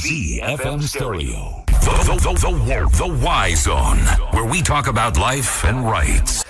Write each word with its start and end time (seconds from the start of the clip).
ZFM 0.00 0.80
Stereo. 0.80 1.62
The, 1.66 1.90
the, 2.06 2.14
the, 2.14 2.32
the, 2.32 2.96
the 2.96 3.18
Y 3.22 3.54
Zone, 3.54 3.98
where 4.32 4.46
we 4.46 4.62
talk 4.62 4.86
about 4.86 5.18
life 5.18 5.62
and 5.66 5.84
rights. 5.84 6.42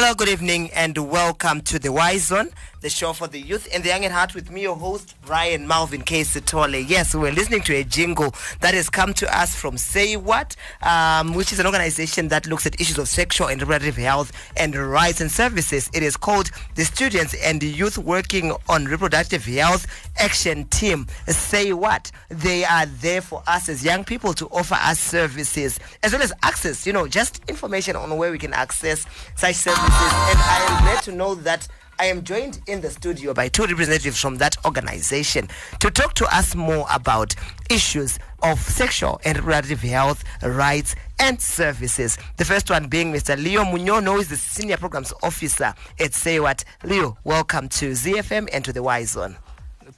Hello, 0.00 0.14
good 0.14 0.28
evening, 0.28 0.70
and 0.70 0.96
welcome 0.96 1.60
to 1.62 1.76
the 1.76 1.90
Y 1.90 2.18
Zone, 2.18 2.50
the 2.80 2.88
show 2.88 3.12
for 3.12 3.26
the 3.26 3.40
youth 3.40 3.68
and 3.74 3.82
the 3.82 3.88
young 3.88 4.04
at 4.04 4.12
heart 4.12 4.34
with 4.34 4.50
me, 4.50 4.62
your 4.62 4.76
host, 4.76 5.16
Brian 5.24 5.66
Malvin 5.66 6.02
K. 6.02 6.22
Sitole. 6.22 6.88
Yes, 6.88 7.14
we're 7.14 7.32
listening 7.32 7.62
to 7.62 7.74
a 7.74 7.82
jingle 7.82 8.34
that 8.60 8.74
has 8.74 8.88
come 8.88 9.12
to 9.14 9.36
us 9.36 9.54
from 9.54 9.76
Say 9.76 10.16
What, 10.16 10.54
um, 10.82 11.34
which 11.34 11.52
is 11.52 11.58
an 11.58 11.66
organization 11.66 12.28
that 12.28 12.46
looks 12.46 12.66
at 12.66 12.80
issues 12.80 12.98
of 12.98 13.08
sexual 13.08 13.48
and 13.48 13.60
reproductive 13.60 13.96
health 13.96 14.32
and 14.56 14.76
rights 14.76 15.20
and 15.20 15.30
services. 15.30 15.90
It 15.92 16.02
is 16.02 16.16
called 16.16 16.50
the 16.76 16.84
Students 16.84 17.34
and 17.42 17.60
the 17.60 17.68
Youth 17.68 17.98
Working 17.98 18.52
on 18.68 18.84
Reproductive 18.84 19.44
Health 19.44 19.86
Action 20.16 20.64
Team. 20.66 21.06
Say 21.26 21.72
What? 21.72 22.12
They 22.28 22.64
are 22.64 22.86
there 22.86 23.22
for 23.22 23.42
us 23.46 23.68
as 23.68 23.84
young 23.84 24.04
people 24.04 24.34
to 24.34 24.46
offer 24.48 24.76
us 24.76 25.00
services 25.00 25.80
as 26.02 26.12
well 26.12 26.22
as 26.22 26.32
access, 26.42 26.86
you 26.86 26.92
know, 26.92 27.08
just 27.08 27.40
information 27.48 27.96
on 27.96 28.16
where 28.16 28.30
we 28.30 28.38
can 28.38 28.52
access 28.52 29.04
such 29.36 29.56
services. 29.56 29.84
And 29.88 30.38
I 30.38 30.66
am 30.68 30.82
glad 30.84 31.02
to 31.04 31.12
know 31.12 31.34
that 31.34 31.66
I 32.00 32.04
am 32.06 32.22
joined 32.22 32.60
in 32.68 32.80
the 32.80 32.90
studio 32.90 33.34
by 33.34 33.48
two 33.48 33.64
representatives 33.64 34.20
from 34.20 34.36
that 34.36 34.56
organization 34.64 35.48
to 35.80 35.90
talk 35.90 36.14
to 36.14 36.26
us 36.32 36.54
more 36.54 36.86
about 36.92 37.34
issues 37.70 38.20
of 38.44 38.60
sexual 38.60 39.20
and 39.24 39.36
reproductive 39.38 39.80
health 39.80 40.22
rights 40.44 40.94
and 41.18 41.40
services. 41.40 42.16
The 42.36 42.44
first 42.44 42.70
one 42.70 42.86
being 42.86 43.12
Mr. 43.12 43.36
Leo 43.36 43.64
Munyono, 43.64 44.12
who 44.12 44.20
is 44.20 44.28
the 44.28 44.36
Senior 44.36 44.76
Programs 44.76 45.12
Officer 45.24 45.74
at 45.98 46.14
Say 46.14 46.38
What. 46.38 46.64
Leo, 46.84 47.18
welcome 47.24 47.68
to 47.70 47.90
ZFM 47.90 48.48
and 48.52 48.64
to 48.64 48.72
the 48.72 48.82
Y 48.82 49.02
Zone. 49.04 49.36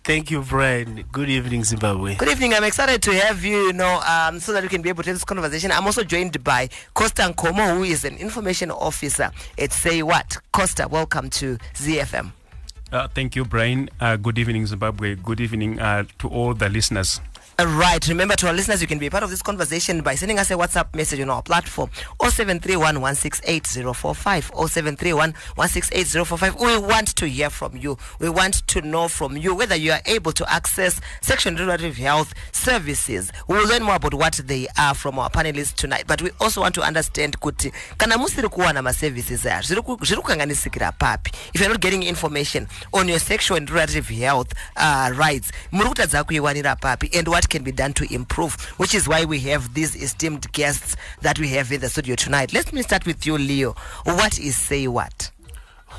Thank 0.03 0.31
you, 0.31 0.41
Brian. 0.43 1.05
Good 1.13 1.29
evening, 1.29 1.63
Zimbabwe. 1.63 2.15
Good 2.17 2.31
evening. 2.31 2.55
I'm 2.55 2.65
excited 2.65 3.03
to 3.03 3.13
have 3.13 3.45
you, 3.45 3.67
you 3.67 3.73
know, 3.75 4.01
um, 4.09 4.41
so 4.41 4.53
that 4.55 4.63
we 4.63 4.69
can 4.69 4.81
be 4.81 4.89
able 4.89 5.03
to 5.03 5.11
have 5.11 5.17
this 5.17 5.25
conversation. 5.25 5.71
I'm 5.71 5.85
also 5.85 6.03
joined 6.05 6.43
by 6.43 6.71
Costa 6.95 7.23
Nkomo, 7.23 7.77
who 7.77 7.85
is 7.85 8.05
an 8.05 8.17
information 8.17 8.71
officer 8.71 9.31
at 9.59 9.73
Say 9.73 10.03
What. 10.03 10.39
Costa, 10.53 10.89
welcome 10.89 11.29
to 11.31 11.59
ZFM. 11.75 12.33
Uh, 12.91 13.09
thank 13.09 13.37
you, 13.37 13.45
Brian. 13.45 13.89
Uh, 14.01 14.17
good 14.17 14.39
evening, 14.39 14.67
Zimbabwe. 14.67 15.17
Good 15.17 15.41
evening 15.41 15.79
uh, 15.79 16.05
to 16.19 16.29
all 16.29 16.55
the 16.55 16.69
listeners. 16.71 17.21
Right. 17.63 18.07
Remember 18.09 18.37
to 18.37 18.47
our 18.47 18.55
listeners, 18.55 18.81
you 18.81 18.87
can 18.87 18.99
be 18.99 19.07
a 19.07 19.11
part 19.11 19.23
of 19.23 19.29
this 19.29 19.43
conversation 19.43 20.01
by 20.01 20.15
sending 20.15 20.39
us 20.39 20.51
a 20.51 20.55
WhatsApp 20.55 20.95
message 20.95 21.21
on 21.21 21.29
our 21.29 21.43
platform 21.43 21.91
0731 22.23 23.01
168045. 23.03 24.45
0731 24.55 25.33
168045. 25.57 26.59
We 26.59 26.79
want 26.79 27.09
to 27.17 27.29
hear 27.29 27.51
from 27.51 27.77
you. 27.77 27.99
We 28.19 28.31
want 28.31 28.67
to 28.69 28.81
know 28.81 29.09
from 29.09 29.37
you 29.37 29.55
whether 29.55 29.75
you 29.77 29.93
are 29.93 30.01
able 30.07 30.33
to 30.33 30.51
access 30.51 31.01
sexual 31.21 31.53
reproductive 31.53 31.97
health 31.99 32.33
services. 32.53 33.31
We 33.47 33.59
will 33.59 33.69
learn 33.69 33.83
more 33.83 33.97
about 33.97 34.15
what 34.15 34.41
they 34.47 34.67
are 34.79 34.95
from 34.95 35.19
our 35.19 35.29
panelists 35.29 35.75
tonight. 35.75 36.05
But 36.07 36.23
we 36.23 36.31
also 36.41 36.63
want 36.63 36.75
to 36.77 36.83
understand 36.83 37.39
kuti 37.41 37.73
kana 37.99 38.17
musiri 38.17 38.49
kuwana 38.49 38.83
maservices 38.83 39.45
aya 39.47 39.61
zviri 39.63 39.83
ku- 39.85 39.97
zviri 40.03 40.23
kukanganisikira 40.23 40.93
papi 40.93 41.33
if 41.53 41.61
you're 41.61 41.69
not 41.71 41.81
getting 41.81 42.03
information 42.05 42.67
on 42.95 43.09
your 43.09 43.19
sexual 43.19 43.57
and 43.59 43.69
reproductive 43.69 44.09
health 44.09 44.55
uh, 44.77 45.11
rights 45.19 45.51
muri 45.73 45.89
kutadza 45.89 46.25
kuiwanira 46.25 46.77
papi 46.77 47.11
and 47.19 47.29
what 47.29 47.49
can 47.51 47.63
be 47.63 47.73
done 47.73 47.93
to 47.93 48.13
improve 48.15 48.55
which 48.79 48.95
is 48.95 49.07
why 49.09 49.25
we 49.25 49.39
have 49.41 49.75
these 49.75 49.95
esteemed 49.97 50.51
guests 50.53 50.97
that 51.21 51.39
we 51.39 51.49
have 51.49 51.71
in 51.73 51.81
the 51.81 51.89
studio 51.89 52.15
tonight 52.15 52.53
let 52.53 52.73
me 52.73 52.81
start 52.83 53.05
with 53.05 53.27
you 53.27 53.37
leo 53.37 53.75
what 54.05 54.39
is 54.39 54.57
say 54.57 54.87
what 54.89 55.31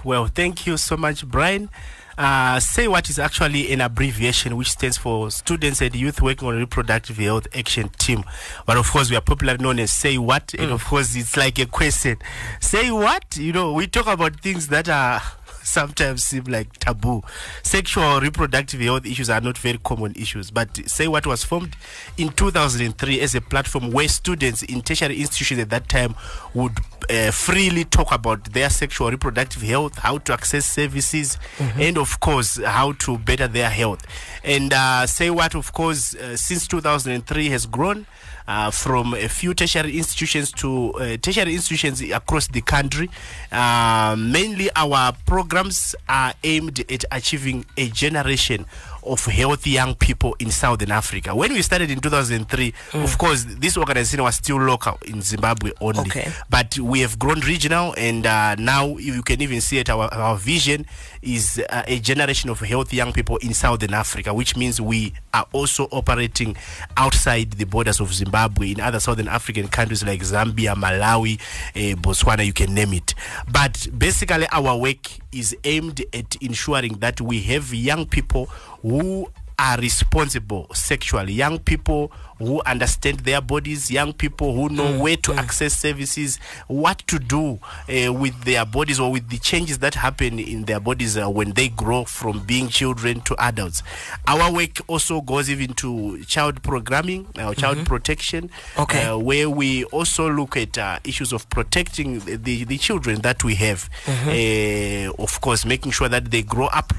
Well, 0.03 0.27
thank 0.27 0.65
you 0.65 0.77
so 0.77 0.95
much, 0.97 1.27
Brian. 1.27 1.69
Uh, 2.17 2.59
Say 2.59 2.87
What 2.87 3.09
is 3.09 3.19
actually 3.19 3.71
an 3.73 3.81
abbreviation 3.81 4.55
which 4.55 4.71
stands 4.71 4.97
for 4.97 5.29
Students 5.31 5.81
and 5.81 5.93
Youth 5.95 6.21
Working 6.21 6.47
on 6.47 6.57
Reproductive 6.57 7.17
Health 7.17 7.47
Action 7.55 7.89
Team. 7.97 8.23
But 8.65 8.77
of 8.77 8.89
course, 8.89 9.09
we 9.09 9.17
are 9.17 9.21
popularly 9.21 9.61
known 9.63 9.79
as 9.79 9.91
Say 9.91 10.17
What, 10.17 10.53
and 10.57 10.71
of 10.71 10.83
course, 10.85 11.15
it's 11.15 11.35
like 11.35 11.59
a 11.59 11.65
question. 11.65 12.17
Say 12.59 12.89
what? 12.89 13.37
You 13.37 13.53
know, 13.53 13.73
we 13.73 13.85
talk 13.87 14.07
about 14.07 14.39
things 14.39 14.67
that 14.69 14.87
are 14.89 15.21
sometimes 15.63 16.23
seem 16.23 16.43
like 16.45 16.73
taboo. 16.79 17.21
Sexual 17.63 18.21
reproductive 18.21 18.79
health 18.81 19.05
issues 19.05 19.29
are 19.29 19.41
not 19.41 19.57
very 19.57 19.77
common 19.77 20.13
issues, 20.15 20.51
but 20.51 20.89
Say 20.89 21.07
What 21.07 21.25
was 21.25 21.43
formed 21.43 21.75
in 22.17 22.29
2003 22.29 23.19
as 23.21 23.35
a 23.35 23.41
platform 23.41 23.91
where 23.91 24.07
students 24.07 24.63
in 24.63 24.81
tertiary 24.81 25.19
institutions 25.19 25.59
at 25.61 25.69
that 25.69 25.89
time 25.89 26.15
would 26.53 26.77
uh, 27.09 27.31
freely 27.31 27.83
talk 27.85 28.11
about 28.11 28.43
their 28.53 28.69
sexual 28.69 29.09
reproductive 29.09 29.61
health, 29.61 29.97
how 29.97 30.17
to 30.19 30.33
access 30.33 30.65
services, 30.65 31.37
and 31.77 31.97
of 31.97 32.19
course, 32.19 32.57
how 32.63 32.91
to 32.93 33.17
better 33.17 33.47
their 33.47 33.69
health. 33.69 34.05
And 34.43 34.73
uh, 34.73 35.05
Say 35.07 35.29
What, 35.29 35.55
of 35.55 35.73
course, 35.73 36.15
uh, 36.15 36.37
since 36.37 36.67
2003 36.67 37.49
has 37.49 37.65
grown. 37.65 38.05
Uh, 38.47 38.71
from 38.71 39.13
a 39.13 39.29
few 39.29 39.53
tertiary 39.53 39.97
institutions 39.97 40.51
to 40.51 40.91
uh, 40.93 41.15
tertiary 41.17 41.53
institutions 41.53 42.01
across 42.11 42.47
the 42.47 42.61
country. 42.61 43.09
Uh, 43.51 44.15
mainly, 44.17 44.69
our 44.75 45.13
programs 45.25 45.95
are 46.09 46.33
aimed 46.43 46.79
at 46.91 47.05
achieving 47.11 47.65
a 47.77 47.87
generation 47.89 48.65
of 49.03 49.25
healthy 49.25 49.71
young 49.71 49.95
people 49.95 50.35
in 50.39 50.51
Southern 50.51 50.91
Africa. 50.91 51.35
When 51.35 51.53
we 51.53 51.61
started 51.61 51.89
in 51.89 51.99
2003, 51.99 52.73
of 52.93 53.17
course, 53.17 53.45
this 53.45 53.77
organization 53.77 54.23
was 54.23 54.35
still 54.35 54.57
local 54.57 54.97
in 55.05 55.21
Zimbabwe 55.21 55.71
only. 55.81 56.01
Okay. 56.01 56.31
But 56.49 56.77
we 56.79 57.01
have 57.01 57.17
grown 57.17 57.39
regional, 57.41 57.93
and 57.97 58.25
uh, 58.25 58.55
now 58.55 58.97
you 58.97 59.21
can 59.23 59.41
even 59.41 59.61
see 59.61 59.79
it. 59.79 59.89
Our, 59.89 60.13
our 60.13 60.35
vision 60.37 60.85
is 61.21 61.61
uh, 61.69 61.83
a 61.87 61.99
generation 61.99 62.49
of 62.49 62.59
healthy 62.59 62.97
young 62.97 63.13
people 63.13 63.37
in 63.37 63.53
Southern 63.53 63.93
Africa, 63.93 64.33
which 64.33 64.55
means 64.55 64.79
we 64.81 65.13
are 65.33 65.45
also 65.53 65.87
operating 65.91 66.55
outside 66.97 67.51
the 67.51 67.65
borders 67.65 67.99
of 67.99 68.13
Zimbabwe 68.13 68.71
in 68.71 68.79
other 68.79 68.99
Southern 68.99 69.27
African 69.27 69.67
countries 69.67 70.03
like 70.03 70.21
Zambia, 70.21 70.75
Malawi, 70.75 71.39
uh, 71.75 71.95
Botswana, 71.97 72.45
you 72.45 72.53
can 72.53 72.73
name 72.73 72.93
it. 72.93 73.13
But 73.51 73.87
basically, 73.97 74.47
our 74.51 74.77
work 74.77 75.07
is 75.31 75.55
aimed 75.63 76.03
at 76.13 76.35
ensuring 76.41 76.93
that 76.99 77.21
we 77.21 77.41
have 77.41 77.73
young 77.73 78.05
people 78.05 78.49
who 78.91 79.25
are 79.57 79.77
responsible 79.77 80.67
sexually. 80.73 81.31
Young 81.31 81.59
people 81.59 82.11
who 82.41 82.61
understand 82.65 83.19
their 83.21 83.41
bodies 83.41 83.89
young 83.91 84.13
people 84.13 84.53
who 84.53 84.69
know 84.69 84.99
where 84.99 85.15
to 85.17 85.33
access 85.33 85.73
services 85.73 86.39
what 86.67 86.99
to 87.07 87.19
do 87.19 87.59
uh, 87.89 88.11
with 88.13 88.43
their 88.43 88.65
bodies 88.65 88.99
or 88.99 89.11
with 89.11 89.29
the 89.29 89.37
changes 89.37 89.79
that 89.79 89.93
happen 89.95 90.39
in 90.39 90.65
their 90.65 90.79
bodies 90.79 91.17
uh, 91.17 91.29
when 91.29 91.51
they 91.53 91.69
grow 91.69 92.03
from 92.05 92.39
being 92.45 92.67
children 92.67 93.21
to 93.21 93.35
adults. 93.39 93.83
Our 94.27 94.51
work 94.53 94.77
also 94.87 95.21
goes 95.21 95.49
even 95.49 95.73
to 95.75 96.23
child 96.25 96.61
programming 96.63 97.27
uh, 97.37 97.53
child 97.53 97.85
protection 97.85 98.49
Okay. 98.77 99.05
uh, 99.05 99.17
where 99.17 99.49
we 99.49 99.83
also 99.85 100.29
look 100.29 100.57
at 100.57 100.77
uh, 100.77 100.99
issues 101.03 101.33
of 101.33 101.49
protecting 101.49 102.19
the, 102.19 102.35
the, 102.37 102.63
the 102.65 102.77
children 102.77 103.21
that 103.21 103.43
we 103.43 103.55
have. 103.55 103.89
Uh, 104.07 105.11
of 105.21 105.39
course 105.41 105.65
making 105.65 105.91
sure 105.91 106.09
that 106.09 106.31
they 106.31 106.41
grow 106.41 106.67
up 106.67 106.93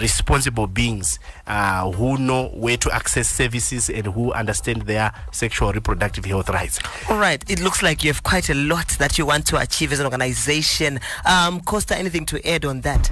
responsible 0.00 0.66
beings 0.66 1.18
uh, 1.46 1.90
who 1.92 2.18
know 2.18 2.48
where 2.48 2.76
to 2.76 2.90
access 2.94 3.28
services 3.28 3.88
and 3.88 4.06
who 4.06 4.32
understand 4.32 4.82
their 4.88 5.12
sexual 5.30 5.72
reproductive 5.72 6.24
health 6.24 6.48
rights 6.50 6.80
all 7.08 7.18
right 7.18 7.48
it 7.48 7.60
looks 7.60 7.80
like 7.82 8.02
you 8.02 8.10
have 8.10 8.22
quite 8.24 8.50
a 8.50 8.54
lot 8.54 8.88
that 8.98 9.16
you 9.18 9.24
want 9.24 9.46
to 9.46 9.56
achieve 9.56 9.92
as 9.92 10.00
an 10.00 10.06
organization 10.06 10.98
um, 11.24 11.60
costa 11.60 11.96
anything 11.96 12.26
to 12.26 12.36
add 12.48 12.64
on 12.64 12.80
that 12.82 13.10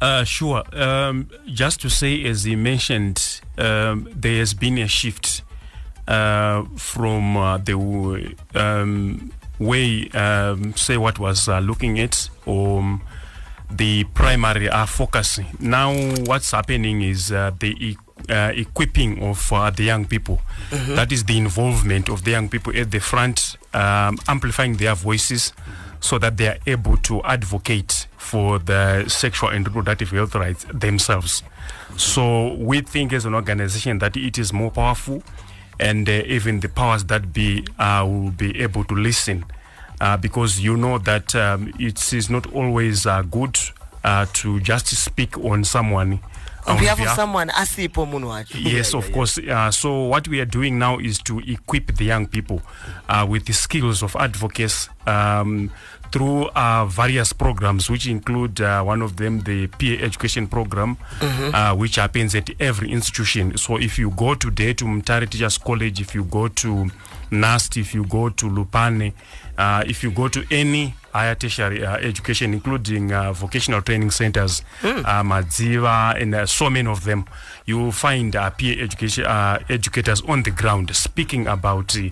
Uh, 0.00 0.22
sure. 0.22 0.62
Um, 0.78 1.26
just 1.44 1.80
to 1.80 1.88
say, 1.90 2.22
as 2.30 2.44
he 2.44 2.54
mentioned, 2.54 3.40
um, 3.58 4.06
there 4.14 4.38
has 4.38 4.54
been 4.54 4.78
a 4.78 4.86
shift 4.86 5.42
uh, 6.06 6.62
from 6.76 7.36
uh, 7.36 7.58
the 7.58 7.74
um, 8.54 9.32
way, 9.58 10.08
um, 10.14 10.72
say, 10.76 10.96
what 10.96 11.18
was 11.18 11.48
uh, 11.48 11.58
looking 11.58 11.98
at, 11.98 12.30
um, 12.46 13.02
the 13.72 14.04
primary 14.14 14.68
uh, 14.68 14.86
focus. 14.86 15.40
Now, 15.58 15.92
what's 16.26 16.52
happening 16.52 17.02
is 17.02 17.32
uh, 17.32 17.50
the 17.58 17.70
e- 17.88 17.98
uh, 18.30 18.52
equipping 18.54 19.22
of 19.22 19.52
uh, 19.52 19.70
the 19.70 19.84
young 19.84 20.04
people. 20.06 20.40
That 20.70 21.12
is 21.12 21.24
the 21.24 21.36
involvement 21.38 22.08
of 22.08 22.24
the 22.24 22.32
young 22.32 22.48
people 22.48 22.76
at 22.76 22.90
the 22.90 23.00
front, 23.00 23.56
um, 23.74 24.18
amplifying 24.26 24.76
their 24.76 24.94
voices 24.94 25.52
so 26.00 26.18
that 26.18 26.36
they 26.36 26.46
are 26.48 26.58
able 26.66 26.96
to 26.98 27.22
advocate 27.24 28.06
for 28.18 28.58
the 28.58 29.08
sexual 29.08 29.48
and 29.50 29.66
reproductive 29.66 30.10
health 30.10 30.34
rights 30.34 30.64
themselves. 30.72 31.42
So 31.96 32.54
we 32.54 32.80
think 32.82 33.12
as 33.12 33.24
an 33.24 33.34
organization 33.34 33.98
that 33.98 34.16
it 34.16 34.38
is 34.38 34.52
more 34.52 34.70
powerful 34.70 35.22
and 35.80 36.08
uh, 36.08 36.12
even 36.26 36.60
the 36.60 36.68
powers 36.68 37.04
that 37.04 37.32
be 37.32 37.64
uh, 37.78 38.04
will 38.06 38.30
be 38.30 38.60
able 38.62 38.84
to 38.84 38.94
listen 38.94 39.44
uh, 40.00 40.16
because 40.16 40.60
you 40.60 40.76
know 40.76 40.98
that 40.98 41.34
um, 41.34 41.72
it 41.78 42.12
is 42.12 42.28
not 42.30 42.52
always 42.52 43.06
uh, 43.06 43.22
good 43.22 43.58
uh, 44.04 44.26
to 44.32 44.60
just 44.60 44.86
speak 44.88 45.36
on 45.38 45.64
someone 45.64 46.20
on 46.68 46.78
behalf 46.78 47.00
of 47.00 47.08
someone 47.16 47.50
asipo 47.56 48.06
munhu 48.06 48.28
wacho 48.30 48.58
Yes, 48.58 48.94
of 48.94 49.10
course. 49.12 49.38
Uh, 49.38 49.70
so 49.70 50.04
what 50.04 50.28
we 50.28 50.40
are 50.40 50.46
doing 50.50 50.78
now 50.78 50.98
is 50.98 51.18
to 51.24 51.38
equip 51.40 51.94
the 51.96 52.04
young 52.04 52.26
people 52.26 52.60
uh, 53.08 53.26
with 53.28 53.44
the 53.46 53.52
skills 53.52 54.02
of 54.02 54.16
advocacy 54.16 54.90
um, 55.06 55.70
through 56.12 56.46
uh, 56.54 56.86
various 56.86 57.32
programs, 57.34 57.90
which 57.90 58.06
include 58.06 58.60
uh, 58.60 58.82
one 58.82 59.02
of 59.02 59.16
them 59.16 59.40
the 59.40 59.66
peer 59.66 60.02
education 60.02 60.46
program, 60.48 60.96
uh, 61.20 61.74
which 61.76 61.96
happens 61.96 62.34
at 62.34 62.48
every 62.60 62.90
institution. 62.90 63.56
So 63.58 63.76
if 63.76 63.98
you 63.98 64.10
go 64.10 64.34
today 64.34 64.72
to 64.74 64.84
Mutare 64.86 65.28
Teachers 65.28 65.58
College, 65.58 66.00
if 66.00 66.14
you 66.14 66.24
go 66.24 66.48
to 66.48 66.90
NUST, 67.30 67.76
if 67.76 67.94
you 67.94 68.04
go 68.04 68.28
to 68.28 68.46
Lupane, 68.46 69.12
uh, 69.56 69.82
if 69.86 70.02
you 70.02 70.10
go 70.10 70.28
to 70.28 70.44
any 70.50 70.94
higher 71.12 71.34
tertiary 71.34 71.84
uh, 71.84 71.96
education, 71.96 72.52
including 72.54 73.12
uh, 73.12 73.32
vocational 73.32 73.82
training 73.82 74.10
centers, 74.10 74.62
uh, 74.82 75.22
Madziva, 75.22 76.20
and 76.20 76.34
uh, 76.34 76.46
so 76.46 76.70
many 76.70 76.88
of 76.88 77.04
them, 77.04 77.24
you 77.66 77.78
will 77.78 77.92
find 77.92 78.34
uh, 78.36 78.50
peer 78.50 78.82
education 78.82 79.24
uh, 79.24 79.58
educators 79.68 80.20
on 80.22 80.42
the 80.42 80.50
ground 80.50 80.94
speaking 80.94 81.46
about 81.46 81.96
uh, 81.96 82.02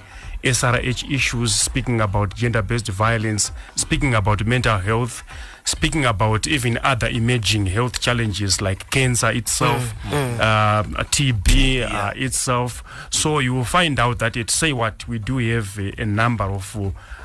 SRH 0.42 1.10
issues, 1.12 1.54
speaking 1.54 2.00
about 2.00 2.34
gender-based 2.34 2.88
violence, 2.88 3.52
speaking 3.74 4.14
about 4.14 4.44
mental 4.46 4.78
health, 4.78 5.22
speaking 5.66 6.06
about 6.06 6.46
even 6.46 6.78
other 6.82 7.08
emerging 7.08 7.66
health 7.66 8.00
challenges 8.00 8.60
like 8.62 8.88
cancer 8.90 9.30
itself, 9.30 9.92
uh, 10.40 10.82
TB 11.12 11.82
uh, 11.82 12.12
itself. 12.16 12.82
So 13.10 13.40
you 13.40 13.52
will 13.52 13.64
find 13.64 13.98
out 14.00 14.18
that 14.20 14.36
it 14.36 14.50
say 14.50 14.72
what 14.72 15.06
we 15.06 15.18
do 15.18 15.36
have 15.38 15.76
a, 15.78 15.92
a 16.00 16.06
number 16.06 16.44
of 16.44 16.74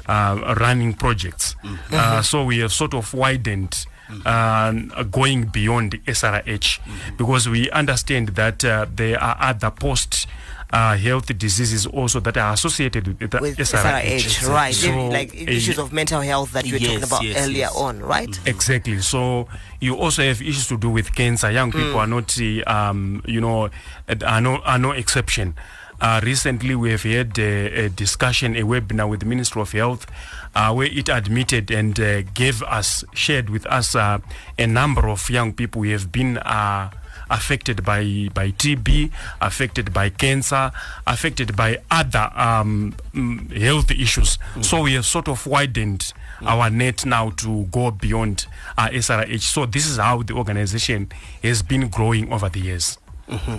uh, 0.08 0.56
running 0.60 0.94
projects. 0.96 1.56
Uh, 1.94 2.22
so 2.22 2.44
we 2.44 2.60
have 2.60 2.74
sort 2.74 2.94
of 2.94 3.14
widened. 3.14 3.86
Uh, 4.26 4.74
going 5.10 5.46
beyond 5.46 5.94
SRH 6.06 6.80
because 7.18 7.48
we 7.48 7.72
understand 7.72 8.28
that 8.36 8.66
uh, 8.66 8.86
there 8.94 9.18
are 9.24 9.38
other 9.40 9.72
post 9.72 10.28
uh, 10.72 10.96
health 10.96 11.38
diseases 11.38 11.86
also 11.86 12.20
that 12.22 12.38
are 12.38 12.54
associated 12.54 13.08
with, 13.08 13.32
the 13.32 13.40
with 13.40 13.58
SRH. 13.58 14.04
SRH, 14.04 14.50
right? 14.50 14.74
So, 14.74 15.08
like 15.08 15.34
uh, 15.34 15.52
issues 15.52 15.78
of 15.78 15.92
mental 15.92 16.22
health 16.22 16.54
that 16.54 16.66
you 16.66 16.74
were 16.74 16.80
talking 16.80 17.04
about 17.04 17.24
yes, 17.24 17.46
earlier 17.46 17.70
yes. 17.72 17.76
on, 17.76 18.00
right? 18.00 18.40
Exactly. 18.46 19.00
So 19.00 19.48
you 19.80 19.96
also 19.96 20.24
have 20.24 20.42
issues 20.42 20.68
to 20.68 20.78
do 20.78 20.90
with 20.90 21.14
cancer. 21.14 21.52
Young 21.52 21.72
people 21.72 21.98
are 21.98 22.08
not, 22.08 22.38
uh, 22.40 22.70
um, 22.70 23.22
you 23.26 23.42
know, 23.42 23.66
uh, 24.08 24.16
are 24.26 24.42
no, 24.42 24.58
are 24.60 24.80
no 24.80 24.92
exception. 24.92 25.56
Uh, 26.00 26.20
recently, 26.24 26.74
we 26.74 26.90
have 26.90 27.04
had 27.04 27.38
a, 27.38 27.86
a 27.86 27.90
discussion, 27.90 28.56
a 28.56 28.62
webinar 28.64 29.08
with 29.08 29.20
the 29.20 29.26
Ministry 29.26 29.62
of 29.62 29.72
Health, 29.72 30.08
uh, 30.56 30.74
where 30.74 30.88
it 30.88 31.10
admitted 31.10 31.70
and 31.70 32.00
uh, 32.00 32.24
gave 32.24 32.64
us, 32.64 33.04
shared 33.14 33.52
with 33.52 33.68
us 33.68 33.94
uh, 33.94 34.18
a 34.58 34.66
number 34.66 35.08
of 35.08 35.30
young 35.30 35.54
people 35.54 35.84
who 35.84 35.92
have 35.92 36.12
been 36.12 36.40
uh, 36.40 36.90
affected 37.32 37.84
by, 37.84 38.30
by 38.34 38.52
TB, 38.52 39.12
affected 39.42 39.94
by 39.94 40.10
cancer, 40.10 40.72
affected 41.08 41.56
by 41.56 41.80
other 41.90 42.30
um, 42.36 42.94
mm, 43.14 43.52
health 43.58 43.90
issues. 43.90 44.38
So 44.62 44.84
we 44.84 44.94
have 44.94 45.06
sort 45.06 45.28
of 45.28 45.48
widened 45.48 46.14
our 46.46 46.70
net 46.70 47.06
now 47.06 47.30
to 47.32 47.66
go 47.66 47.92
beyond 47.92 48.46
uh, 48.78 48.90
SRH. 48.90 49.42
So 49.42 49.66
this 49.66 49.88
is 49.88 49.98
how 49.98 50.24
the 50.24 50.34
organization 50.34 51.12
has 51.44 51.62
been 51.62 51.88
growing 51.90 52.32
over 52.32 52.50
the 52.50 52.60
years. 52.60 52.98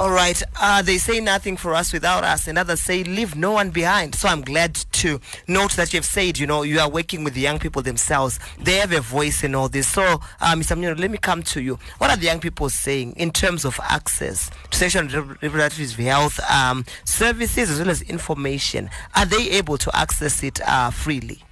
All 0.00 0.10
right. 0.10 0.42
Uh, 0.60 0.82
they 0.82 0.98
say 0.98 1.20
nothing 1.20 1.56
for 1.56 1.74
us 1.74 1.92
without 1.92 2.24
us, 2.24 2.46
and 2.46 2.58
others 2.58 2.80
say 2.80 3.04
leave 3.04 3.36
no 3.36 3.52
one 3.52 3.70
behind. 3.70 4.14
So 4.14 4.28
I'm 4.28 4.42
glad 4.42 4.74
to 4.74 5.20
note 5.48 5.72
that 5.72 5.94
you've 5.94 6.04
said, 6.04 6.38
you 6.38 6.46
know, 6.46 6.62
you 6.62 6.78
are 6.78 6.90
working 6.90 7.24
with 7.24 7.34
the 7.34 7.40
young 7.40 7.58
people 7.58 7.80
themselves. 7.80 8.38
They 8.60 8.76
have 8.76 8.92
a 8.92 9.00
voice 9.00 9.42
in 9.42 9.54
all 9.54 9.68
this. 9.68 9.88
So, 9.88 10.02
uh, 10.02 10.54
Mr. 10.54 10.76
Mnuno, 10.76 10.98
let 10.98 11.10
me 11.10 11.18
come 11.18 11.42
to 11.44 11.62
you. 11.62 11.78
What 11.98 12.10
are 12.10 12.16
the 12.16 12.26
young 12.26 12.40
people 12.40 12.68
saying 12.68 13.14
in 13.16 13.30
terms 13.30 13.64
of 13.64 13.80
access 13.82 14.50
to 14.70 14.76
sexual 14.76 15.04
reproductive 15.40 15.96
health 15.96 16.38
um, 16.50 16.84
services 17.04 17.70
as 17.70 17.78
well 17.78 17.90
as 17.90 18.02
information? 18.02 18.90
Are 19.16 19.26
they 19.26 19.50
able 19.52 19.78
to 19.78 19.96
access 19.96 20.42
it 20.42 20.60
uh, 20.68 20.90
freely? 20.90 21.42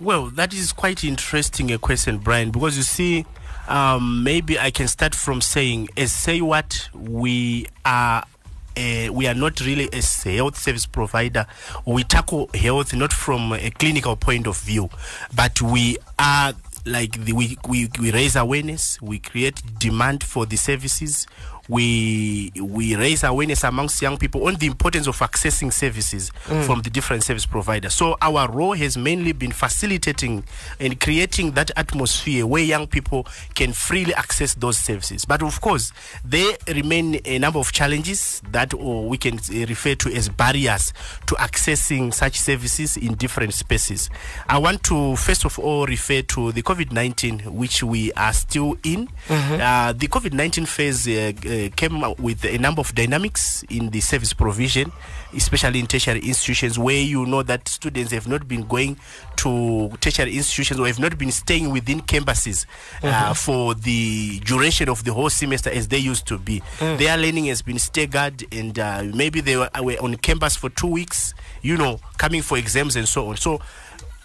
Well, 0.00 0.26
that 0.30 0.54
is 0.54 0.72
quite 0.72 1.04
interesting 1.04 1.70
a 1.70 1.78
question, 1.78 2.18
Brian, 2.18 2.50
because 2.50 2.76
you 2.76 2.82
see, 2.82 3.26
um, 3.68 4.24
maybe 4.24 4.58
I 4.58 4.70
can 4.70 4.88
start 4.88 5.14
from 5.14 5.40
saying, 5.40 5.88
as 5.96 6.12
say 6.12 6.40
what 6.40 6.88
we 6.94 7.66
are. 7.84 8.24
Uh, 8.76 9.12
we 9.12 9.26
are 9.26 9.34
not 9.34 9.60
really 9.60 9.88
a 9.92 10.00
health 10.30 10.56
service 10.56 10.86
provider. 10.86 11.44
We 11.84 12.04
tackle 12.04 12.48
health 12.54 12.94
not 12.94 13.12
from 13.12 13.52
a 13.52 13.68
clinical 13.70 14.14
point 14.16 14.46
of 14.46 14.58
view, 14.60 14.88
but 15.34 15.60
we 15.60 15.98
are 16.18 16.54
like 16.86 17.24
the, 17.24 17.32
we, 17.32 17.58
we 17.68 17.90
we 17.98 18.12
raise 18.12 18.36
awareness. 18.36 19.00
We 19.02 19.18
create 19.18 19.60
demand 19.78 20.22
for 20.22 20.46
the 20.46 20.56
services. 20.56 21.26
We 21.70 22.50
we 22.60 22.96
raise 22.96 23.22
awareness 23.22 23.62
amongst 23.62 24.02
young 24.02 24.18
people 24.18 24.48
on 24.48 24.56
the 24.56 24.66
importance 24.66 25.06
of 25.06 25.16
accessing 25.18 25.72
services 25.72 26.30
from 26.66 26.82
the 26.82 26.90
different 26.90 27.22
service 27.22 27.46
providers. 27.46 27.94
So 27.94 28.16
our 28.20 28.50
role 28.50 28.72
has 28.72 28.96
mainly 28.96 29.30
been 29.30 29.52
facilitating 29.52 30.42
and 30.80 30.98
creating 31.00 31.52
that 31.52 31.70
atmosphere 31.76 32.44
where 32.44 32.64
young 32.64 32.88
people 32.88 33.24
can 33.54 33.72
freely 33.72 34.12
access 34.14 34.54
those 34.54 34.78
services. 34.78 35.24
But 35.24 35.42
of 35.42 35.60
course, 35.60 35.92
there 36.24 36.56
remain 36.66 37.20
a 37.24 37.38
number 37.38 37.60
of 37.60 37.70
challenges 37.70 38.42
that 38.50 38.74
or 38.74 39.08
we 39.08 39.16
can 39.16 39.38
uh, 39.38 39.66
refer 39.68 39.94
to 39.94 40.12
as 40.12 40.28
barriers 40.28 40.92
to 41.26 41.36
accessing 41.36 42.12
such 42.12 42.38
services 42.40 42.96
in 42.96 43.14
different 43.14 43.54
spaces. 43.54 44.10
I 44.48 44.58
want 44.58 44.82
to 44.84 45.14
first 45.16 45.44
of 45.44 45.56
all 45.58 45.86
refer 45.86 46.22
to 46.22 46.50
the 46.50 46.62
COVID 46.62 46.90
19, 46.92 47.54
which 47.54 47.82
we 47.84 48.12
are 48.14 48.32
still 48.32 48.76
in. 48.82 49.08
Uh, 49.60 49.92
the 49.92 50.08
COVID 50.08 50.32
19 50.32 50.66
phase 50.66 51.06
uh, 51.06 51.32
uh, 51.46 51.59
came 51.68 52.02
with 52.18 52.44
a 52.44 52.58
number 52.58 52.80
of 52.80 52.94
dynamics 52.94 53.62
in 53.68 53.90
the 53.90 54.00
service 54.00 54.32
provision, 54.32 54.90
especially 55.34 55.78
in 55.80 55.86
tertiary 55.86 56.20
institutions, 56.20 56.78
where 56.78 57.00
you 57.00 57.26
know 57.26 57.42
that 57.42 57.68
students 57.68 58.12
have 58.12 58.26
not 58.26 58.48
been 58.48 58.66
going 58.66 58.96
to 59.36 59.90
tertiary 60.00 60.36
institutions 60.36 60.80
or 60.80 60.86
have 60.86 60.98
not 60.98 61.18
been 61.18 61.30
staying 61.30 61.70
within 61.70 62.00
campuses 62.00 62.66
uh, 63.02 63.34
for 63.34 63.74
the 63.74 64.40
duration 64.40 64.88
of 64.88 65.04
the 65.04 65.12
whole 65.12 65.30
semester 65.30 65.70
as 65.70 65.88
they 65.88 65.98
used 65.98 66.26
to 66.26 66.38
be. 66.38 66.62
Their 66.78 67.16
learning 67.16 67.46
has 67.46 67.62
been 67.62 67.78
staggered, 67.78 68.44
and 68.52 68.78
uh, 68.78 69.04
maybe 69.14 69.40
they 69.40 69.56
were, 69.56 69.70
were 69.82 69.96
on 70.00 70.16
campus 70.16 70.56
for 70.56 70.70
two 70.70 70.88
weeks, 70.88 71.34
you 71.62 71.76
know, 71.76 72.00
coming 72.18 72.42
for 72.42 72.56
exams 72.58 72.96
and 72.96 73.06
so 73.06 73.28
on. 73.28 73.36
So 73.36 73.60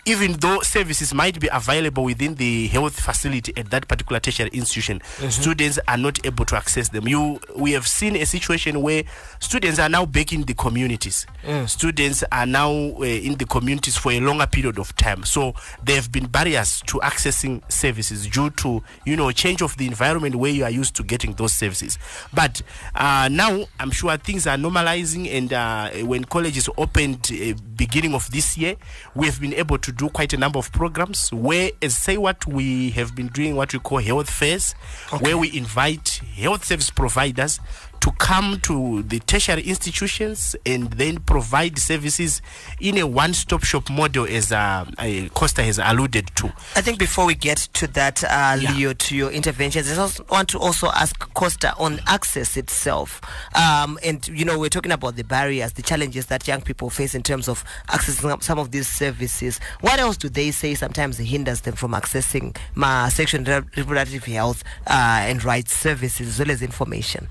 even 0.06 0.34
though 0.34 0.60
services 0.62 1.14
might 1.14 1.40
be 1.40 1.50
available 1.52 2.04
within 2.04 2.36
the 2.36 2.68
health 2.68 3.00
facility 3.00 3.52
at 3.58 3.72
that 3.72 3.88
particular 3.88 4.20
tertiary 4.20 4.50
institution, 4.54 5.02
students 5.30 5.80
are 5.88 5.98
not 5.98 6.24
able 6.26 6.46
to 6.46 6.56
access 6.56 6.90
them. 6.90 7.08
You, 7.08 7.40
we 7.56 7.72
have 7.72 7.88
seen 7.88 8.16
a 8.16 8.26
situation 8.26 8.82
where 8.82 9.04
students 9.40 9.80
are 9.80 9.90
now 9.90 10.06
back 10.06 10.32
in 10.32 10.44
the 10.44 10.54
communities. 10.54 11.26
Students 11.66 12.24
are 12.32 12.46
now 12.46 12.72
uh, 12.72 13.04
in 13.04 13.36
the 13.36 13.46
communities 13.46 13.98
for 13.98 14.12
a 14.12 14.20
longer 14.20 14.46
period 14.46 14.78
of 14.78 14.96
time. 14.96 15.24
So 15.24 15.56
there 15.84 15.96
have 15.96 16.12
been 16.12 16.28
barriers 16.28 16.82
to 16.88 17.00
accessing 17.00 17.62
services 17.72 18.28
due 18.28 18.50
to 18.52 18.84
you 19.06 19.16
know 19.16 19.32
change 19.32 19.62
of 19.62 19.76
the 19.78 19.88
environment 19.88 20.36
where 20.36 20.52
you 20.52 20.64
are 20.64 20.70
used 20.70 20.96
to 20.98 21.04
getting 21.04 21.34
those 21.34 21.54
services. 21.54 21.98
But 22.34 22.62
uh, 22.94 23.30
now 23.32 23.66
I'm 23.80 23.92
sure 23.92 24.16
things 24.18 24.46
are 24.46 24.58
normalizing, 24.58 25.32
and 25.34 25.52
uh, 25.54 25.90
when 26.06 26.26
colleges 26.26 26.70
opened 26.78 27.32
uh, 27.32 27.54
beginning 27.76 28.14
of 28.14 28.30
this 28.32 28.58
year, 28.58 28.76
we 29.16 29.26
have 29.26 29.40
been 29.42 29.54
able 29.54 29.78
to 29.80 29.92
do 29.96 30.10
quite 30.10 30.34
a 30.34 30.38
number 30.38 30.60
of 30.60 30.72
programs 30.72 31.32
where, 31.32 31.72
as 31.82 31.96
say 31.98 32.18
what 32.18 32.46
we 32.46 32.90
have 32.92 33.16
been 33.16 33.28
doing, 33.28 33.56
what 33.56 33.74
we 33.74 33.80
call 33.80 34.00
health 34.00 34.30
fairs, 34.30 34.74
where 35.20 35.38
we 35.38 35.56
invite 35.56 36.22
health 36.36 36.66
service 36.66 36.90
providers 36.90 37.60
to 38.06 38.12
come 38.20 38.60
to 38.60 39.02
the 39.02 39.20
tertiary 39.22 39.64
institutions 39.64 40.56
and 40.64 40.92
then 40.94 41.18
provide 41.22 41.80
services 41.80 42.40
in 42.80 43.00
a 43.00 43.08
one-stop 43.08 43.64
shop 43.64 43.90
model 43.90 44.28
as 44.30 44.52
uh, 44.52 44.86
uh, 45.00 45.28
Costa 45.34 45.64
has 45.64 45.80
alluded 45.80 46.28
to. 46.36 46.54
I 46.76 46.82
think 46.82 47.00
before 47.00 47.26
we 47.26 47.34
get 47.34 47.58
to 47.74 47.88
that, 47.88 48.24
uh, 48.24 48.58
Yeah. 48.60 48.74
Leo, 48.74 48.94
to 48.94 49.16
your 49.16 49.32
interventions, 49.32 49.92
I 49.92 49.96
just 49.96 50.30
want 50.30 50.50
to 50.50 50.60
also 50.60 50.90
ask 50.92 51.18
Costa 51.34 51.74
on 51.80 52.00
access 52.06 52.58
itself. 52.58 53.22
Um, 53.56 53.98
and, 54.04 54.28
you 54.28 54.46
know, 54.46 54.60
we're 54.60 54.70
talking 54.70 54.92
about 54.92 55.16
the 55.16 55.24
barriers, 55.24 55.74
the 55.74 55.82
challenges 55.82 56.28
that 56.28 56.48
young 56.48 56.62
people 56.62 56.92
face 56.92 57.16
in 57.16 57.24
terms 57.24 57.48
of 57.50 57.64
accessing 57.90 58.44
some 58.44 58.60
of 58.60 58.70
these 58.70 58.88
services. 58.88 59.60
What 59.82 59.98
else 59.98 60.16
do 60.16 60.30
they 60.30 60.52
say 60.52 60.76
sometimes 60.76 61.18
hinders 61.18 61.62
them 61.62 61.74
from 61.74 61.94
accessing 61.94 62.56
ma 62.76 63.10
sexual 63.10 63.40
and 63.50 63.66
reproductive 63.76 64.26
health 64.26 64.64
uh, 64.86 65.26
and 65.26 65.44
rights 65.44 65.76
services 65.76 66.28
as 66.28 66.38
well 66.38 66.52
as 66.52 66.62
information? 66.62 67.28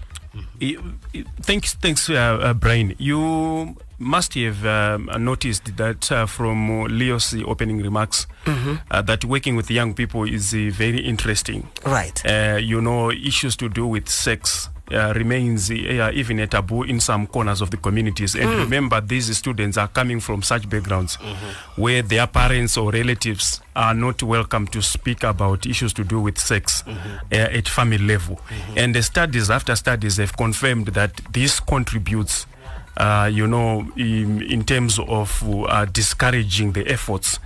Y- 0.60 0.76
y- 1.14 1.24
Thanks, 1.42 1.74
thanks, 1.74 2.08
uh, 2.10 2.14
uh, 2.14 2.54
Brian. 2.54 2.94
You 2.98 3.76
must 3.98 4.34
have 4.34 4.64
um, 4.66 5.08
noticed 5.24 5.76
that 5.76 6.10
uh, 6.10 6.26
from 6.26 6.70
uh, 6.70 6.84
Leo's 6.88 7.34
opening 7.46 7.82
remarks 7.82 8.26
uh, 8.90 9.02
that 9.02 9.24
working 9.24 9.56
with 9.56 9.70
young 9.70 9.94
people 9.94 10.24
is 10.24 10.52
uh, 10.54 10.70
very 10.72 10.98
interesting. 10.98 11.68
Right. 11.86 12.20
Uh, 12.26 12.56
you 12.60 12.80
know, 12.80 13.10
issues 13.10 13.56
to 13.56 13.68
do 13.68 13.86
with 13.86 14.08
sex. 14.08 14.68
Uh, 14.92 15.14
remains 15.16 15.70
uh, 15.70 16.10
even 16.12 16.38
a 16.40 16.46
taboo 16.46 16.82
in 16.82 17.00
some 17.00 17.26
corners 17.26 17.62
of 17.62 17.70
the 17.70 17.76
communities. 17.78 18.34
And 18.36 18.50
remember, 18.50 19.00
these 19.00 19.34
students 19.34 19.78
are 19.78 19.88
coming 19.88 20.20
from 20.20 20.42
such 20.42 20.68
backgrounds 20.68 21.16
where 21.76 22.02
their 22.02 22.26
parents 22.26 22.76
or 22.76 22.90
relatives 22.92 23.62
are 23.74 23.94
not 23.94 24.22
welcome 24.22 24.66
to 24.66 24.82
speak 24.82 25.22
about 25.24 25.64
issues 25.64 25.94
to 25.94 26.04
do 26.04 26.20
with 26.20 26.38
sex 26.38 26.84
uh, 26.86 26.94
at 27.30 27.66
family 27.66 27.96
level. 27.96 28.38
And 28.76 28.94
the 28.94 29.02
studies 29.02 29.50
after 29.50 29.74
studies 29.74 30.18
have 30.18 30.36
confirmed 30.36 30.88
that 30.88 31.18
this 31.32 31.60
contributes 31.60 32.46
uh, 32.96 33.28
you 33.32 33.46
know, 33.46 33.86
in, 33.96 34.42
in 34.42 34.64
terms 34.64 34.98
of 34.98 35.42
uh, 35.46 35.84
discouraging 35.86 36.72
the 36.72 36.86
efforts 36.88 37.38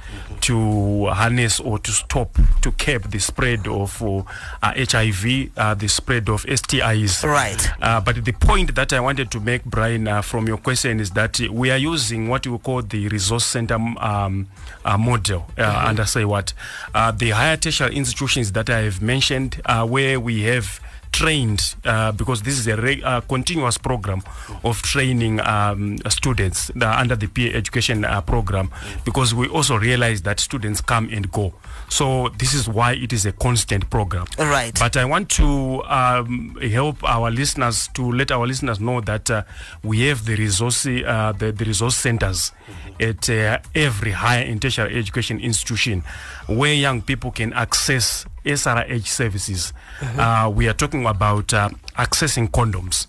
to 0.42 1.06
harness 1.06 1.58
or 1.60 1.78
to 1.78 1.90
stop, 1.90 2.36
to 2.62 2.70
curb 2.72 3.10
the 3.10 3.18
spread 3.18 3.66
of 3.66 4.00
uh, 4.02 4.18
uh, 4.62 4.72
HIV, 4.76 5.50
uh, 5.56 5.74
the 5.74 5.88
spread 5.88 6.28
of 6.28 6.44
STIs. 6.44 7.24
Right. 7.24 7.68
Uh, 7.80 8.00
but 8.00 8.24
the 8.24 8.32
point 8.32 8.74
that 8.74 8.92
I 8.92 9.00
wanted 9.00 9.30
to 9.32 9.40
make, 9.40 9.64
Brian, 9.64 10.06
uh, 10.06 10.22
from 10.22 10.46
your 10.46 10.58
question 10.58 11.00
is 11.00 11.10
that 11.12 11.40
uh, 11.40 11.52
we 11.52 11.70
are 11.70 11.78
using 11.78 12.28
what 12.28 12.46
we 12.46 12.56
call 12.58 12.82
the 12.82 13.08
resource 13.08 13.44
center 13.44 13.74
um, 13.74 14.48
uh, 14.84 14.96
model. 14.98 15.46
Uh, 15.56 15.86
And 15.88 15.98
I 16.00 16.04
say 16.04 16.24
what? 16.24 16.52
Uh, 16.94 17.10
the 17.10 17.30
higher 17.30 17.56
tertiary 17.56 17.96
institutions 17.96 18.52
that 18.52 18.68
I 18.70 18.80
have 18.82 19.00
mentioned, 19.02 19.60
uh, 19.64 19.86
where 19.86 20.20
we 20.20 20.42
have 20.42 20.80
trained 21.12 21.74
uh, 21.84 22.12
because 22.12 22.42
this 22.42 22.58
is 22.58 22.66
a 22.66 22.76
reg- 22.76 23.02
uh, 23.02 23.20
continuous 23.22 23.78
program 23.78 24.22
of 24.64 24.80
training 24.82 25.40
um, 25.40 25.98
students 26.08 26.70
uh, 26.80 26.86
under 26.86 27.16
the 27.16 27.26
peer 27.26 27.54
education 27.56 28.04
uh, 28.04 28.20
program 28.20 28.70
because 29.04 29.34
we 29.34 29.48
also 29.48 29.76
realize 29.76 30.22
that 30.22 30.40
students 30.40 30.80
come 30.80 31.08
and 31.12 31.30
go 31.32 31.52
so 31.88 32.28
this 32.38 32.52
is 32.54 32.68
why 32.68 32.92
it 32.92 33.12
is 33.12 33.24
a 33.26 33.32
constant 33.32 33.88
program 33.90 34.26
Right. 34.38 34.76
but 34.78 34.96
I 34.96 35.04
want 35.04 35.28
to 35.30 35.82
um, 35.84 36.56
help 36.60 37.02
our 37.04 37.30
listeners 37.30 37.88
to 37.94 38.10
let 38.12 38.30
our 38.30 38.46
listeners 38.46 38.78
know 38.80 39.00
that 39.02 39.30
uh, 39.30 39.42
we 39.82 40.00
have 40.02 40.24
the 40.24 40.36
resource 40.36 40.86
uh, 40.86 41.32
the, 41.38 41.52
the 41.52 41.64
resource 41.64 41.96
centers 41.96 42.52
at 43.00 43.28
uh, 43.30 43.58
every 43.74 44.10
higher 44.12 44.42
and 44.44 44.60
tertiary 44.60 44.96
education 44.96 45.40
institution 45.40 46.02
where 46.46 46.74
young 46.74 47.00
people 47.02 47.30
can 47.30 47.52
access 47.52 48.26
SRH 48.48 49.06
services. 49.06 49.72
Uh, 50.02 50.50
we 50.54 50.68
are 50.68 50.72
talking 50.72 51.04
about 51.06 51.52
uh, 51.52 51.68
accessing 51.96 52.48
condoms. 52.50 53.06